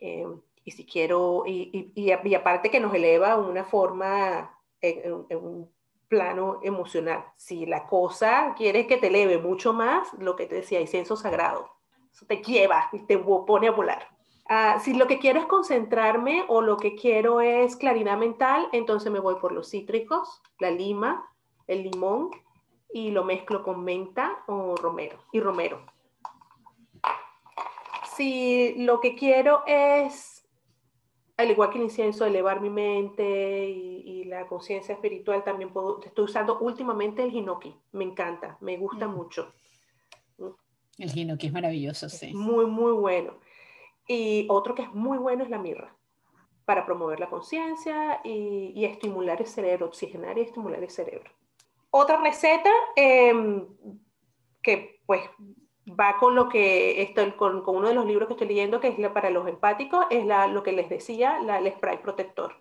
[0.01, 5.74] Em, y si quiero, y, y, aparte que nos eleva una forma, en, en,
[6.07, 7.25] plano emocional.
[7.35, 11.69] Si la cosa quiere que te eleve mucho más, lo que te decía, incienso sagrado,
[12.11, 14.07] eso te lleva y te pone a volar.
[14.47, 19.11] Ah, si lo que quiero es concentrarme o lo que quiero es claridad mental, entonces
[19.11, 21.27] me voy por los cítricos, la lima,
[21.67, 22.29] el limón
[22.93, 25.83] y lo mezclo con menta o romero y romero.
[28.15, 30.34] Si lo que quiero es
[31.37, 36.25] al igual que el incienso, elevar mi mente y, la conciencia espiritual, también puedo, estoy
[36.25, 37.75] usando últimamente el hinoki.
[37.91, 39.53] Me encanta, me gusta mucho.
[40.97, 42.33] El hinoki es maravilloso, sí.
[42.33, 43.35] muy, muy bueno.
[44.07, 45.95] Y otro que es muy bueno es la mirra,
[46.65, 51.31] para promover la conciencia y, estimular el cerebro, oxigenar y estimular el cerebro.
[51.91, 53.67] Otra receta em,
[54.61, 55.21] que pues
[55.87, 58.87] va con lo que estoy, con, con, uno de los libros que estoy leyendo, que
[58.87, 62.53] es para los empáticos, es la, lo que les decía, la, el spray protector,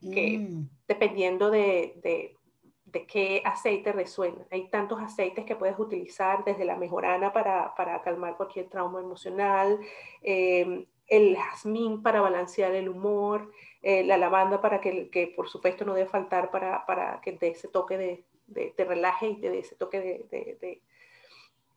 [0.00, 0.68] que mm.
[0.86, 2.36] dependiendo de, de,
[2.84, 4.46] de, qué aceite resuena.
[4.50, 9.80] Hay tantos aceites que puedes utilizar, desde la mejorana para, para calmar cualquier trauma emocional,
[10.22, 13.50] em, el jazmín para balancear el humor,
[13.82, 17.48] eh, la lavanda para que, que, por supuesto no debe faltar para, para que te
[17.48, 20.80] ese toque de, de, relaje y te dé ese toque de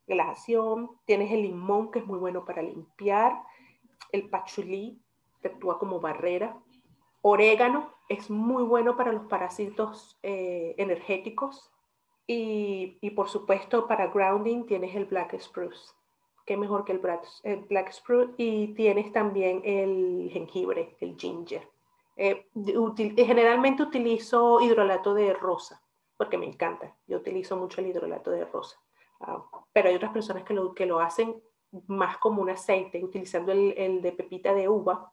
[0.07, 3.41] relajación, tienes el limón que es muy bueno para limpiar,
[4.11, 5.01] el pachulí
[5.41, 6.57] que actúa como barrera,
[7.21, 11.71] orégano es muy bueno para los parásitos eh, energéticos
[12.27, 15.93] y, y, por supuesto para grounding tienes el black spruce,
[16.45, 21.67] que mejor que el black, spruce y tienes también el jengibre, el ginger.
[22.17, 22.47] Eh,
[23.17, 25.81] generalmente utilizo hidrolato de rosa
[26.17, 26.95] porque me encanta.
[27.07, 28.77] Yo utilizo mucho el hidrolato de rosa.
[29.21, 29.43] Ah,
[29.73, 31.41] pero hay otras personas que lo, que lo hacen
[31.87, 35.11] más como un aceite, utilizando el, el, de pepita de uva.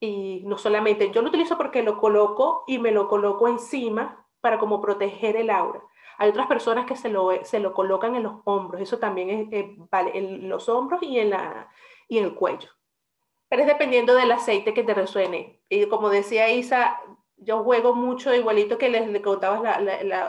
[0.00, 4.58] Y no solamente, yo lo utilizo porque lo coloco y me lo coloco encima para
[4.58, 5.82] como proteger el aura.
[6.18, 9.66] Hay otras personas que se lo, se lo colocan en los hombros, eso también es,
[9.90, 11.68] vale, en los hombros y en, la,
[12.08, 12.68] y en el cuello.
[13.48, 15.60] Pero es dependiendo del aceite que te resuene.
[15.68, 17.00] Y como decía Isa,
[17.44, 19.78] yo juego mucho, igualito que les, le contaba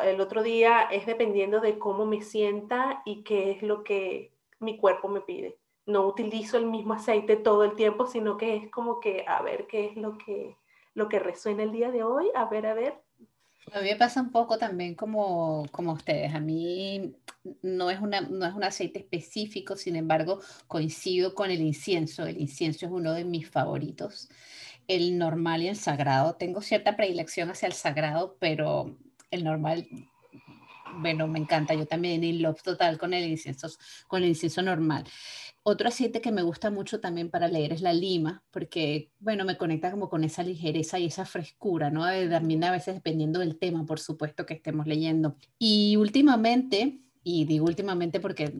[0.03, 4.77] el otro día, es dependiendo de cómo me sienta y qué es lo que mi
[4.77, 5.57] cuerpo me pide.
[5.85, 9.67] No utilizo el mismo aceite todo el tiempo, sino que es como que a ver
[9.67, 10.57] qué es lo que,
[10.93, 13.01] lo que resuena el día de hoy, a ver, a ver.
[13.71, 16.33] A mí me pasa un poco también como, como ustedes.
[16.33, 17.13] A mí
[17.61, 22.25] no es, una, no es un aceite específico, sin embargo, coincido con el incienso.
[22.25, 24.29] El incienso es uno de mis favoritos
[24.87, 26.35] el normal y el sagrado.
[26.35, 28.97] Tengo cierta predilección hacia el sagrado, pero
[29.31, 29.87] el normal,
[30.97, 31.73] bueno, me encanta.
[31.73, 33.67] Yo también en love total con el incienso,
[34.07, 35.05] con el incienso normal.
[35.65, 39.55] Otro aceite que me gusta mucho también para leer es la lima, porque, bueno, me
[39.55, 42.03] conecta como con esa ligereza y esa frescura, ¿no?
[42.29, 45.37] También a veces dependiendo del tema, por supuesto, que estemos leyendo.
[45.57, 48.53] Y últimamente, y digo últimamente porque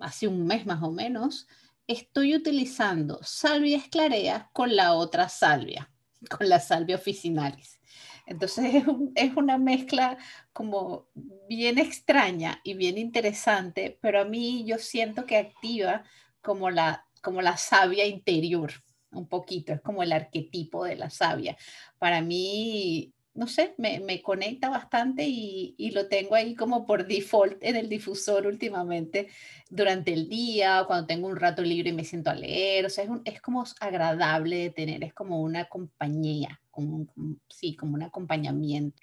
[0.00, 1.46] hace un mes más o menos,
[1.88, 5.90] estoy utilizando salvia esclarea con la otra salvia,
[6.30, 7.80] con la salvia officinalis.
[8.26, 8.84] Entonces
[9.14, 10.18] es, una mezcla
[10.52, 11.08] como
[11.48, 16.04] bien extraña y bien interesante, pero a mí yo siento que activa
[16.42, 18.70] como la, como la savia interior,
[19.12, 21.56] un poquito, es como el arquetipo de la savia.
[21.98, 27.06] Para mí no sé, me, me conecta bastante y, y, lo tengo ahí como por
[27.06, 29.28] default en el difusor últimamente
[29.70, 33.04] durante el día, cuando tengo un rato libre y me siento a leer, o sea,
[33.04, 37.06] es, es como agradable de tener, es como una compañía, como,
[37.48, 38.98] sí, como un acompañamiento.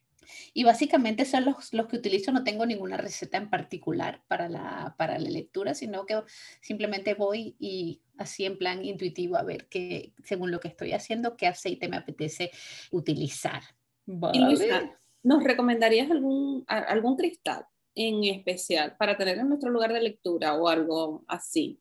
[0.54, 4.96] Y básicamente son los, los, que utilizo, no tengo ninguna receta en particular para la,
[4.98, 6.22] para la lectura, sino que
[6.62, 11.38] simplemente voy y así en plan intuitivo a ver qué, según lo que estoy haciendo,
[11.38, 12.52] qué aceite me apetece
[12.92, 13.62] utilizar.
[14.06, 20.68] ¿Nos recomendarías algún, algún cristal en especial para tener en nuestro lugar de lectura o
[20.68, 21.80] algo así?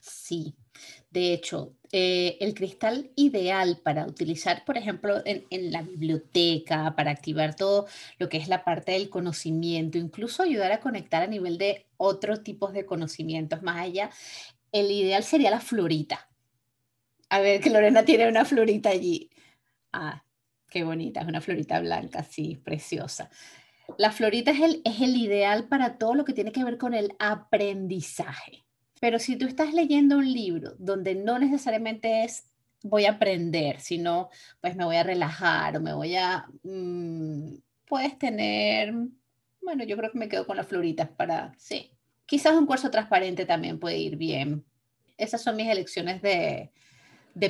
[0.00, 0.54] Sí,
[1.10, 7.12] de hecho, eh, el cristal ideal para utilizar, por ejemplo, en, en, la biblioteca, para
[7.12, 7.86] activar todo
[8.18, 12.42] lo que es la parte del conocimiento, incluso ayudar a conectar a nivel de otros
[12.42, 14.10] tipos de conocimientos más allá,
[14.72, 16.28] el ideal sería la florita.
[17.30, 19.30] A ver, que Lorena tiene una florita allí.
[19.92, 20.23] Ah,
[20.74, 23.30] qué bonita, es una florita blanca, sí, preciosa.
[23.96, 26.92] La florita es el, es el ideal para todo lo que tiene que ver con
[26.92, 28.64] el aprendizaje.
[29.00, 32.50] Pero si tú estás leyendo un libro donde no necesariamente es
[32.82, 34.28] voy a aprender, sino
[34.60, 36.46] pues me voy a relajar o me voy a...
[36.64, 37.54] Mm,
[37.86, 38.92] puedes tener,
[39.62, 41.94] bueno, yo creo que me quedo con las floritas para, sí,
[42.26, 44.64] Quizás un cuarzo transparente también puede ir bien.
[45.18, 46.70] Esas son mis elecciones de,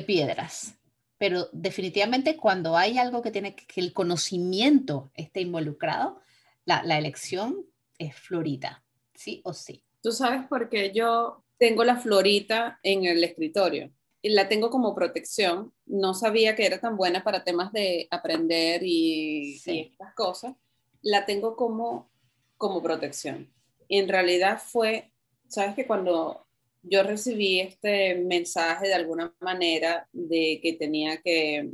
[0.05, 0.77] piedras.
[1.25, 6.21] Pero definitivamente cuando hay algo que tiene que el conocimiento esté involucrado,
[6.65, 7.65] la, elección
[7.97, 8.83] es florita,
[9.15, 9.83] sí o sí.
[10.03, 14.93] Tú sabes por qué yo tengo la florita en el escritorio y la tengo como
[14.93, 15.73] protección.
[15.87, 20.53] No sabía que era tan buena para temas de aprender y, estas cosas.
[21.01, 22.11] La tengo como,
[22.57, 23.51] como protección
[23.89, 25.11] en realidad fue,
[25.47, 26.44] sabes que cuando
[26.89, 31.71] yo recibí este mensaje de alguna manera de que tenía que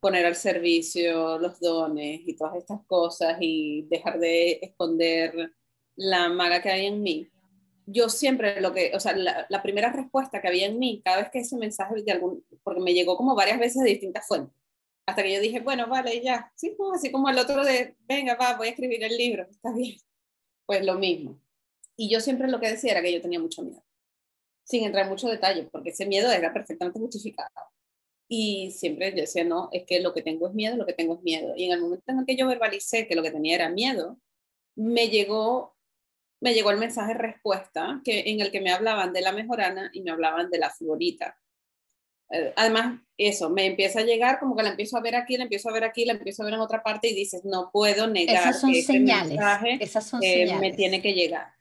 [0.00, 5.52] poner al servicio los dones y todas estas cosas y dejar de esconder
[5.96, 7.28] la maga que hay en mí,
[7.86, 11.30] yo siempre lo que, o sea, la, primera respuesta que había en mí, cada vez
[11.30, 14.54] que ese mensaje de algún, porque me llegó como varias veces de distintas fuentes,
[15.06, 18.34] hasta que yo dije, bueno, vale, ya, sí, pues, así como el otro de, venga,
[18.34, 19.96] va, voy a escribir el libro, está bien,
[20.66, 21.40] pues lo mismo.
[21.96, 23.82] Y yo siempre lo que decía era que yo tenía mucho miedo,
[24.66, 27.50] sin entrar en mucho detalle, porque ese miedo era perfectamente justificado.
[28.28, 31.14] Y siempre yo decía, no, es que lo que tengo es miedo, lo que tengo
[31.14, 31.54] es miedo.
[31.56, 34.18] Y en el momento en el que yo verbalicé que lo que tenía era miedo,
[34.74, 35.76] me llegó,
[36.40, 40.02] me llegó el mensaje respuesta que, en el que me hablaban de la mejorana y
[40.02, 41.38] me hablaban de la florita.
[42.30, 45.44] Eh, además, eso, me empieza a llegar como que la empiezo a ver aquí, la
[45.44, 48.08] empiezo a ver aquí, la empiezo a ver en otra parte y dices, no puedo
[48.08, 49.28] negar Esas son que señales.
[49.28, 50.58] mensaje Esas son señales.
[50.58, 51.55] me tiene que llegar.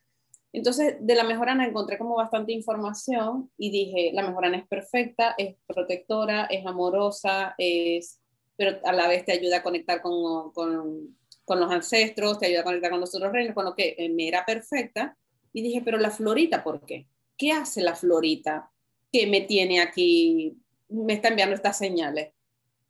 [0.56, 5.58] Entonces, de la mejorana encontré como bastante información y dije, la mejorana es perfecta, es
[5.68, 8.22] protectora, es amorosa, es,
[8.56, 12.62] pero a la vez te ayuda a conectar con, con, con los ancestros, te ayuda
[12.62, 15.18] a conectar con los otros reinos, con lo que me era perfecta.
[15.51, 17.10] Y dije, pero la florita, ¿por qué?
[17.38, 18.72] ¿Qué hace la florita
[19.12, 22.32] que me tiene aquí, me está enviando estas señales?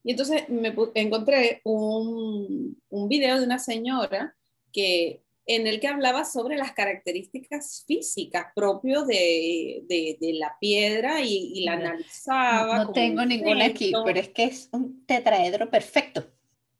[0.04, 4.36] Y entonces me encontré un, un video de una señora
[4.72, 11.64] que en el que hablaba sobre las características físicas propias de, de, la piedra y,
[11.64, 12.86] la analizaba.
[12.86, 16.26] No, tengo ninguna aquí, pero es que es un tetraedro perfecto.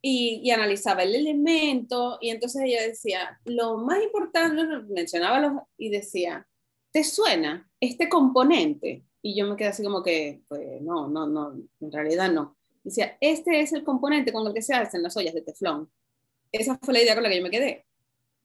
[0.02, 5.90] Y, y, analizaba el elemento y entonces ella decía, lo más importante, mencionaba los, y
[5.90, 6.48] decía,
[6.92, 9.04] ¿te suena este componente?
[9.22, 12.58] Y yo me quedé así como que, pues no, no, no, en realidad no.
[12.84, 15.90] Decía, este es el componente con el que se hacen las ollas de teflón.
[16.52, 17.86] Esa fue la idea con la que yo me quedé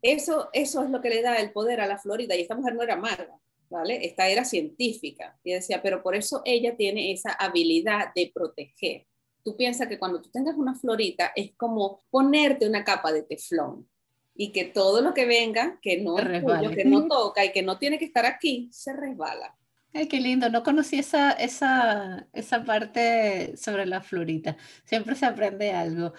[0.03, 2.75] eso, eso es lo que le da el poder a la Florida y esta mujer
[2.75, 3.39] no era maga,
[3.69, 4.05] ¿vale?
[4.05, 9.07] Esta era científica y decía, pero por eso ella tiene esa habilidad de proteger.
[9.43, 13.89] Tú piensas que cuando tú tengas una florita es como ponerte una capa de teflón
[14.35, 17.63] y que todo lo que venga, que no es tuyo, que no toca y que
[17.63, 19.57] no tiene que estar aquí, se resbala.
[19.93, 20.49] Ay, qué lindo.
[20.51, 24.57] No conocí esa, esa, esa parte sobre la florita.
[24.85, 26.13] Siempre se aprende algo.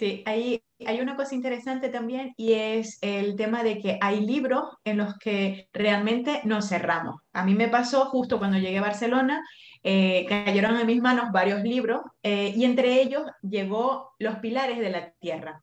[0.00, 4.78] Sí, ahí hay una cosa interesante también y es el tema de que hay libros
[4.82, 7.16] en los que realmente nos cerramos.
[7.34, 9.44] A mí me pasó justo cuando llegué a Barcelona,
[9.82, 14.88] eh, cayeron en mis manos varios libros eh, y entre ellos llegó Los Pilares de
[14.88, 15.62] la Tierra.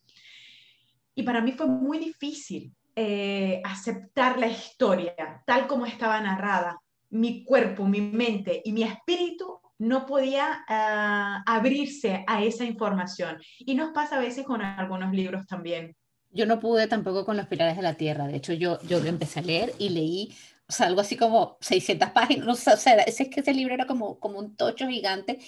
[1.16, 6.80] Y para mí fue muy difícil eh, aceptar la historia tal como estaba narrada.
[7.10, 13.38] Mi cuerpo, mi mente y mi espíritu no podía ah, abrirse a esa información.
[13.60, 15.96] Y nos pasa a veces con algunos libros también.
[16.32, 18.28] Yo no pude tampoco con los pilares de la tierra.
[18.28, 20.34] De hecho, yo, yo lo empecé a leer y leí
[20.70, 22.46] o sea, algo así como 600 páginas.
[22.46, 25.40] No o sea, es que ese libro era como, como un tocho gigante.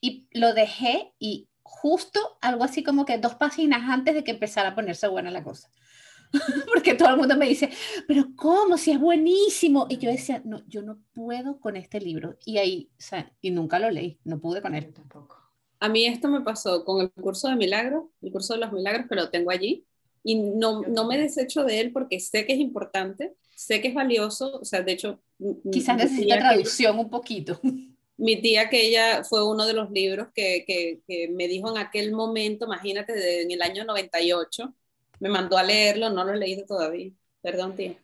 [0.00, 4.70] Y lo dejé y justo algo así como que dos páginas antes de que empezara
[4.70, 5.68] a ponerse buena la cosa.
[6.72, 7.70] Porque todo el mundo me dice,
[8.06, 8.76] pero ¿cómo?
[8.78, 9.86] Si es buenísimo.
[9.88, 12.36] Y yo decía, no, yo no puedo con este libro.
[12.44, 14.92] Y ahí, o sea, y nunca lo leí, no pude con él.
[14.92, 15.38] Tampoco.
[15.80, 19.06] A mí esto me pasó con el curso de milagros, el curso de los milagros,
[19.08, 19.84] que lo tengo allí.
[20.24, 23.94] Y no, no me desecho de él porque sé que es importante, sé que es
[23.94, 24.60] valioso.
[24.60, 25.20] O sea, de hecho...
[25.70, 27.60] Quizás necesita traducción un poquito.
[28.16, 31.78] mi tía, que ella fue uno de los libros que, que, que me dijo en
[31.78, 34.72] aquel momento, imagínate, en el año 98,
[35.22, 37.12] me mandó a leerlo, no lo he leído todavía.
[37.42, 37.94] Perdón, tía.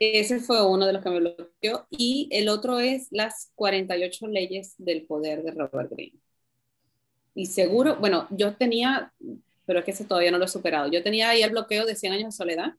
[0.00, 1.86] Ese fue uno de los que me bloqueó.
[1.90, 6.18] Y el otro es Las 48 leyes del poder de Robert Greene.
[7.34, 9.12] Y seguro, bueno, yo tenía,
[9.66, 10.90] pero es que ese todavía no lo he superado.
[10.90, 12.72] Yo tenía ahí el bloqueo de 100 años de soledad.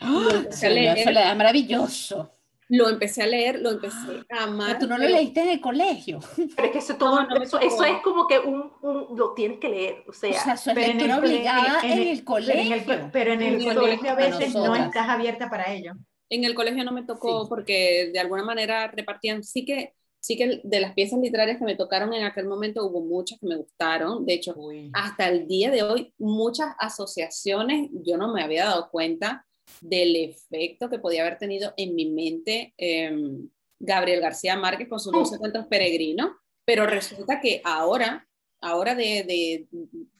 [0.00, 0.50] ¡Oh!
[0.50, 2.35] soledad, maravilloso
[2.68, 4.78] lo empecé a leer, lo empecé a amar.
[4.78, 6.20] Pero tú no lo leíste en el colegio.
[6.56, 9.68] Pero es que eso todo, eso, eso, es como que un, un, lo tienes que
[9.68, 10.30] leer, o sea.
[10.30, 13.10] O sea, eso es lectura obligada en, el, colegio.
[13.12, 15.92] Pero en el, colegio, a veces no estás abierta para ello.
[16.28, 20.60] En el colegio no me tocó porque de alguna manera repartían, sí que, sí que
[20.64, 24.26] de las piezas literarias que me tocaron en aquel momento hubo muchas que me gustaron.
[24.26, 24.56] De hecho,
[24.92, 29.45] hasta el día de hoy, muchas asociaciones, yo no me había dado cuenta
[29.80, 33.48] del efecto que podía haber tenido en mi mente em,
[33.78, 36.30] Gabriel García Márquez con sus 12 cuentos peregrinos,
[36.64, 38.28] pero resulta que ahora,
[38.60, 39.68] ahora de,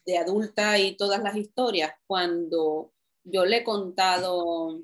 [0.05, 2.93] de, adulta y todas las historias, cuando
[3.23, 4.81] yo le he contado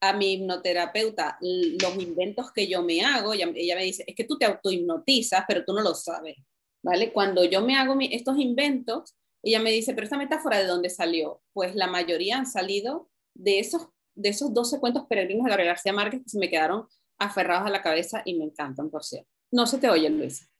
[0.00, 4.24] a mi hipnoterapeuta los inventos que yo me hago, ella, ella me dice, es que
[4.24, 6.36] tú te autohipnotizas, pero tú no lo sabes,
[6.82, 7.12] ¿vale?
[7.12, 11.42] Cuando yo me hago estos inventos, ella me dice, pero esta metáfora de dónde salió?
[11.52, 15.92] Pues la mayoría han salido de esos de esos 12 cuentos peregrinos de Gabriel García
[15.92, 16.86] Márquez que se me quedaron
[17.18, 19.28] aferrados a la cabeza y me encantan, por cierto.
[19.50, 20.50] No se te oye, Luis.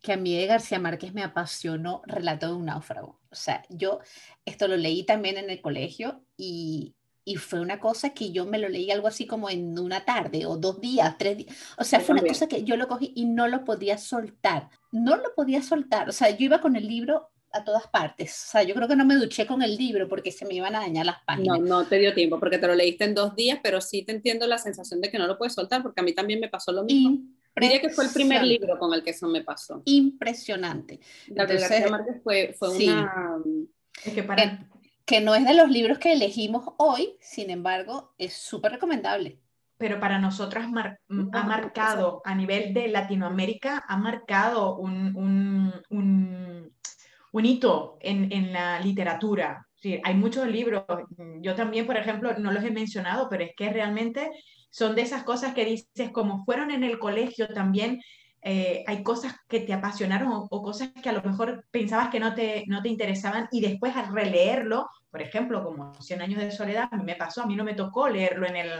[0.00, 3.20] Que a mí de García Márquez me apasionó Relato de un náufrago.
[3.30, 4.00] O sea, yo
[4.46, 6.96] esto lo leí también en el colegio y,
[7.26, 10.46] y fue una cosa que yo me lo leí algo así como en una tarde
[10.46, 11.56] o dos días, tres días.
[11.76, 14.70] O sea, fue una cosa que yo lo cogí y no lo podía soltar.
[14.92, 16.08] No lo podía soltar.
[16.08, 18.44] O sea, yo iba con el libro a todas partes.
[18.48, 20.74] O sea, yo creo que no me duché con el libro porque se me iban
[20.74, 21.60] a dañar las páginas.
[21.60, 24.12] No, no te dio tiempo porque te lo leíste en dos días, pero sí te
[24.12, 26.72] entiendo la sensación de que no lo puedes soltar porque a mí también me pasó
[26.72, 27.18] lo mismo.
[27.56, 29.82] Diría que fue el primer libro con el que eso me pasó.
[29.86, 31.00] Impresionante.
[31.28, 33.40] Gabriel García Márquez fue, fue una...
[34.04, 34.68] que, para...
[35.06, 39.40] que, no es de los libros que elegimos hoy, sin embargo, es súper recomendable
[39.78, 46.72] pero para nosotras ha marcado a nivel de Latinoamérica, ha marcado un, un, un,
[47.36, 49.66] un hito en, en la literatura.
[49.74, 50.84] Sí, hay muchos libros,
[51.42, 54.30] yo también, por ejemplo, no los he mencionado, pero es que realmente
[54.70, 58.00] son de esas cosas que dices, como fueron en el colegio también,
[58.40, 62.34] eh, hay cosas que te apasionaron o, cosas que a lo mejor pensabas que no
[62.34, 66.88] te, no te interesaban y después al releerlo, por ejemplo, como Cien años de soledad,
[66.90, 68.70] a mí me pasó, a mí no me tocó leerlo en el,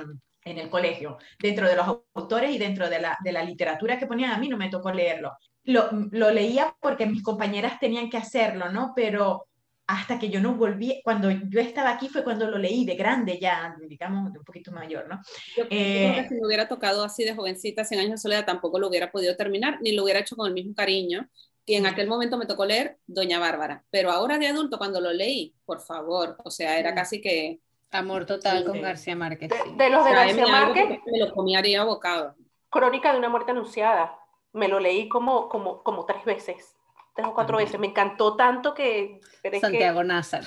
[0.44, 4.06] en el colegio, dentro de los autores y dentro de la, de la literatura que
[4.06, 5.32] ponían, a mí no me tocó leerlo
[5.66, 8.92] lo, lo, leía porque mis compañeras tenían que hacerlo, ¿no?
[8.94, 9.46] Pero
[9.86, 13.38] hasta que yo no volví, cuando yo estaba aquí fue cuando lo leí de grande
[13.38, 15.20] ya, digamos, de un poquito mayor, ¿no?
[15.56, 18.44] Yo, creo que eh, si me hubiera tocado así de jovencita, 100 años de soledad,
[18.44, 21.28] tampoco lo hubiera podido terminar, ni lo hubiera hecho con el mismo cariño.
[21.64, 23.84] Y en aquel momento me tocó leer Doña Bárbara.
[23.90, 27.60] Pero ahora de adulto, cuando lo leí, por favor, o sea, era casi que...
[27.90, 29.48] Amor total con García Márquez.
[29.76, 31.00] De, los de García Márquez.
[31.06, 32.34] Me lo comiría bocado.
[32.68, 34.16] Crónica de una muerte anunciada
[34.56, 36.76] me lo leí como, como, como tres veces,
[37.14, 37.78] tres o cuatro veces.
[37.78, 39.20] Me encantó tanto que...
[39.60, 40.44] Santiago Nazar.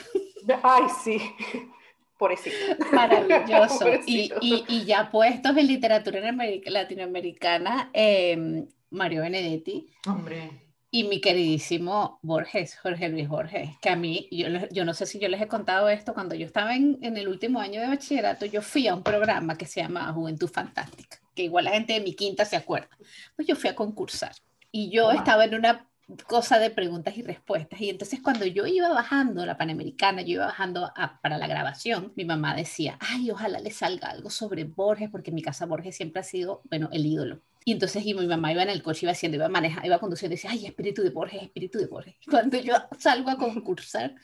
[0.63, 1.21] Ay, sí.
[2.17, 2.49] Por eso.
[2.91, 3.85] Maravilloso.
[4.05, 6.19] y, y, y, ya puestos en literatura
[6.65, 9.87] latinoamericana, eh, Mario Benedetti.
[10.05, 15.05] Hombre y mi queridísimo Borges, Jorge Luis Borges, que a mí, yo, yo no sé
[15.05, 17.87] si yo les he contado esto, cuando yo estaba en, en, el último año de
[17.87, 21.93] bachillerato, yo fui a un programa que se llama Juventud Fantástica, que igual la gente
[21.93, 22.89] de mi quinta se acuerda.
[23.35, 24.31] Pues yo fui a concursar
[24.71, 25.88] y yo estaba en una
[26.27, 27.79] cosa de preguntas y respuestas.
[27.81, 30.91] Y entonces cuando yo iba bajando la Panamericana, yo iba bajando
[31.21, 35.35] para la grabación, mi mamá decía, ay, ojalá le salga algo sobre Borges, porque en
[35.35, 37.41] mi casa Borges siempre ha sido, bueno, el ídolo.
[37.65, 40.33] Y entonces y mi mamá iba en el coche, iba haciendo, iba manejando, iba conduciendo
[40.33, 42.15] y decía, ay, espíritu de Borges, espíritu de Borges.
[42.29, 44.15] Cuando yo salgo a concursar,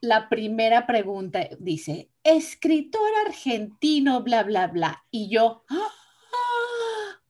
[0.00, 5.04] la primera pregunta dice, escritor argentino, bla, bla, bla.
[5.10, 5.88] Y yo, ¡Ah!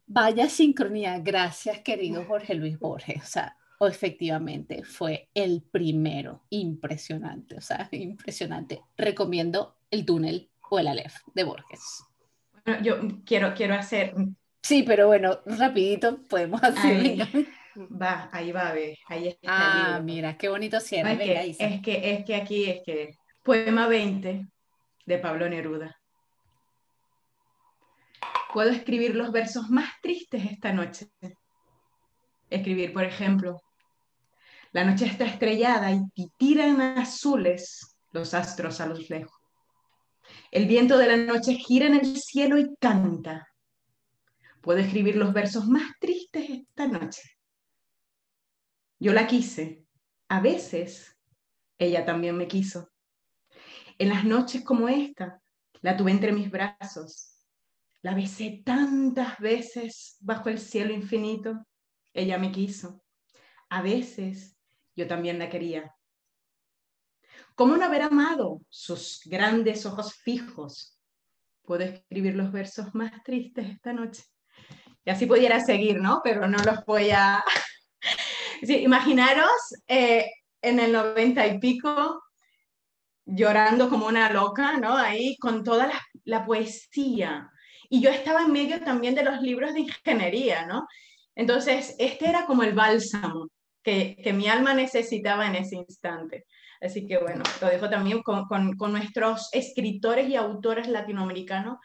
[0.07, 3.23] vaya sincronía, gracias querido Jorge Luis Borges.
[3.23, 8.81] O sea, efectivamente fue el primero, impresionante, o sea, impresionante.
[8.97, 12.05] Recomiendo el túnel o el Aleph de Borges.
[12.65, 14.15] Bueno, yo quiero, quiero hacer
[14.67, 17.19] Sí, pero bueno, rapidito podemos hacer.
[17.77, 21.13] Va, ahí va a ver, ahí está Ah, mira, qué bonito cierre.
[21.13, 24.45] es, que, es, que, es que aquí es que poema 20
[25.05, 25.97] de Pablo Neruda.
[28.53, 31.11] Puedo escribir los versos más tristes esta noche.
[32.51, 33.63] Escribir, por ejemplo,
[34.73, 39.37] la noche está estrellada y tiran azules los astros a los lejos.
[40.51, 43.49] El viento de la noche gira en el cielo y canta.
[44.61, 47.23] Puedo escribir los versos más tristes esta noche.
[48.99, 49.85] Yo la quise.
[50.29, 51.17] A veces
[51.79, 52.91] ella también me quiso.
[53.99, 55.41] En las noches como esta,
[55.83, 57.37] la tuve entre mis brazos.
[58.03, 61.67] La besé tantas veces bajo el cielo infinito.
[62.13, 63.03] Ella me quiso.
[63.69, 64.56] A veces
[64.97, 65.95] yo también la quería.
[67.55, 70.99] ¿Cómo no haber amado sus grandes ojos fijos?
[71.63, 74.25] Puedo escribir los versos más tristes esta noche.
[75.05, 76.21] Y así pudiera seguir, ¿no?
[76.25, 77.45] Pero no los voy a...
[78.63, 79.51] imaginaros
[79.87, 80.27] eh,
[80.63, 82.23] en el noventa y pico
[83.27, 84.97] llorando como una loca, ¿no?
[84.97, 87.51] Ahí con toda la, la, poesía.
[87.89, 90.87] Y yo estaba en medio también de los libros de ingeniería, ¿no?
[91.35, 93.49] Entonces, este era como el bálsamo
[93.87, 96.45] que, que mi alma necesitaba en ese instante.
[96.81, 101.79] Así que bueno, lo dejo también con, con, nuestros escritores y autores latinoamericanos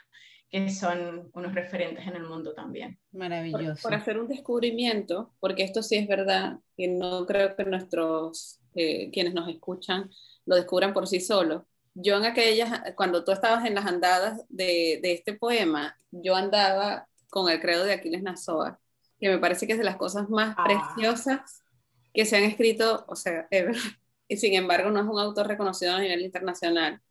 [0.49, 2.99] que son unos referentes en el mundo también.
[3.11, 3.83] Maravilloso.
[3.83, 9.11] Por, hacer un descubrimiento, porque esto sí es verdad, que no creo que nuestros, eh,
[9.11, 10.09] quienes nos escuchan,
[10.47, 11.61] lo descubran por sí solos.
[11.93, 17.07] Yo en aquellas, cuando tú estabas en las andadas de, de este poema, yo andaba
[17.29, 18.79] con el credo de Aquiles Nazoa,
[19.19, 20.63] que me parece que es de las cosas más ah.
[20.65, 21.60] preciosas
[22.13, 23.75] que se han escrito, o sea, ever
[24.27, 27.01] y sin embargo no es un autor reconocido a nivel internacional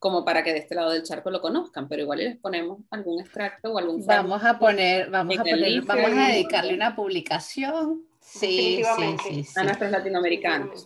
[0.00, 3.20] como para que de este lado del charco lo conozcan, pero igual les ponemos algún
[3.20, 8.02] extracto o algún Vamos a poner, vamos a poner, vamos a dedicarle una publicación.
[8.20, 10.84] Sí, sí, sí, A nuestros latinoamericanos.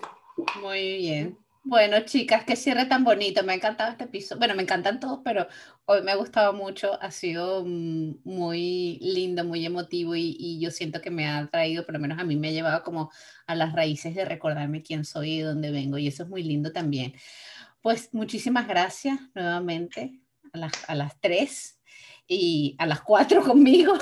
[0.63, 1.39] Muy bien.
[1.65, 3.43] Bueno, chicas, qué cierre tan bonito.
[3.43, 4.39] Me ha encantado este episodio.
[4.39, 5.47] Bueno, me encantan todos, pero
[5.85, 7.01] hoy me ha gustado mucho.
[7.03, 11.95] Ha sido mm, muy lindo, muy emotivo y, yo siento que me ha traído, por
[11.95, 13.11] lo menos a mí me ha llevado como
[13.47, 15.99] a las raíces de recordarme quién soy y de dónde vengo.
[15.99, 17.15] Y eso es muy lindo también.
[17.83, 20.21] Pues muchísimas gracias nuevamente
[20.53, 21.78] a las, a las tres
[22.29, 23.95] y a las cuatro conmigo.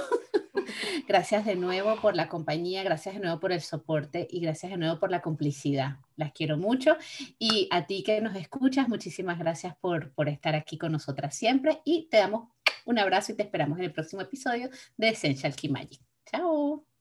[1.07, 4.79] gracias de nuevo por la compañía, gracias de nuevo por el soporte y gracias de
[4.79, 5.99] nuevo por la complicidad.
[6.17, 6.97] Las quiero mucho
[7.39, 11.81] y a ti que nos escuchas, muchísimas gracias por, por estar aquí con nosotras siempre
[11.85, 12.49] y te damos
[12.85, 16.01] un abrazo y te esperamos en el próximo episodio de Essential Key Magic.
[16.27, 16.96] Chao.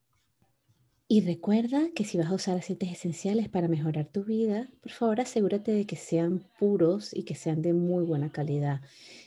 [1.08, 5.20] Y recuerda que si vas a usar aceites esenciales para mejorar tu vida, por favor
[5.20, 8.80] asegúrate de que sean puros y que sean de muy buena calidad.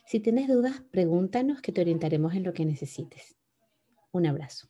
[0.06, 3.38] Si tienes dudas, pregúntanos que te orientaremos en lo que necesites.
[4.12, 4.68] Un abrazo.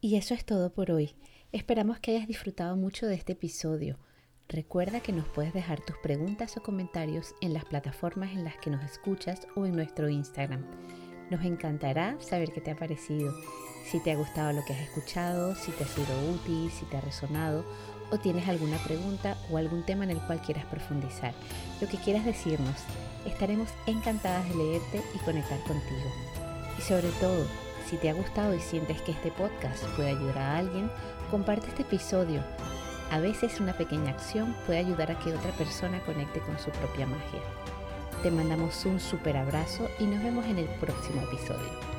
[0.00, 1.14] Y eso es todo por hoy.
[1.52, 4.00] Esperamos que hayas disfrutado mucho de este episodio.
[4.48, 8.70] Recuerda que nos puedes dejar tus preguntas o comentarios en las plataformas en las que
[8.70, 10.66] nos escuchas o en nuestro Instagram.
[11.30, 13.34] Nos encantará saber qué te ha parecido,
[13.84, 16.96] si te ha gustado lo que has escuchado, si te ha sido útil, si te
[16.96, 17.64] ha resonado
[18.10, 21.34] o tienes alguna pregunta o algún tema en el cual quieras profundizar.
[21.80, 22.76] Lo que quieras decirnos,
[23.26, 26.10] estaremos encantadas de leerte y conectar contigo.
[26.78, 27.46] Y sobre todo,
[27.86, 30.90] si te ha gustado y sientes que este podcast puede ayudar a alguien,
[31.30, 32.42] comparte este episodio.
[33.10, 37.06] A veces una pequeña acción puede ayudar a que otra persona conecte con su propia
[37.06, 37.40] magia.
[38.22, 41.97] Te mandamos un super abrazo y nos vemos en el próximo episodio.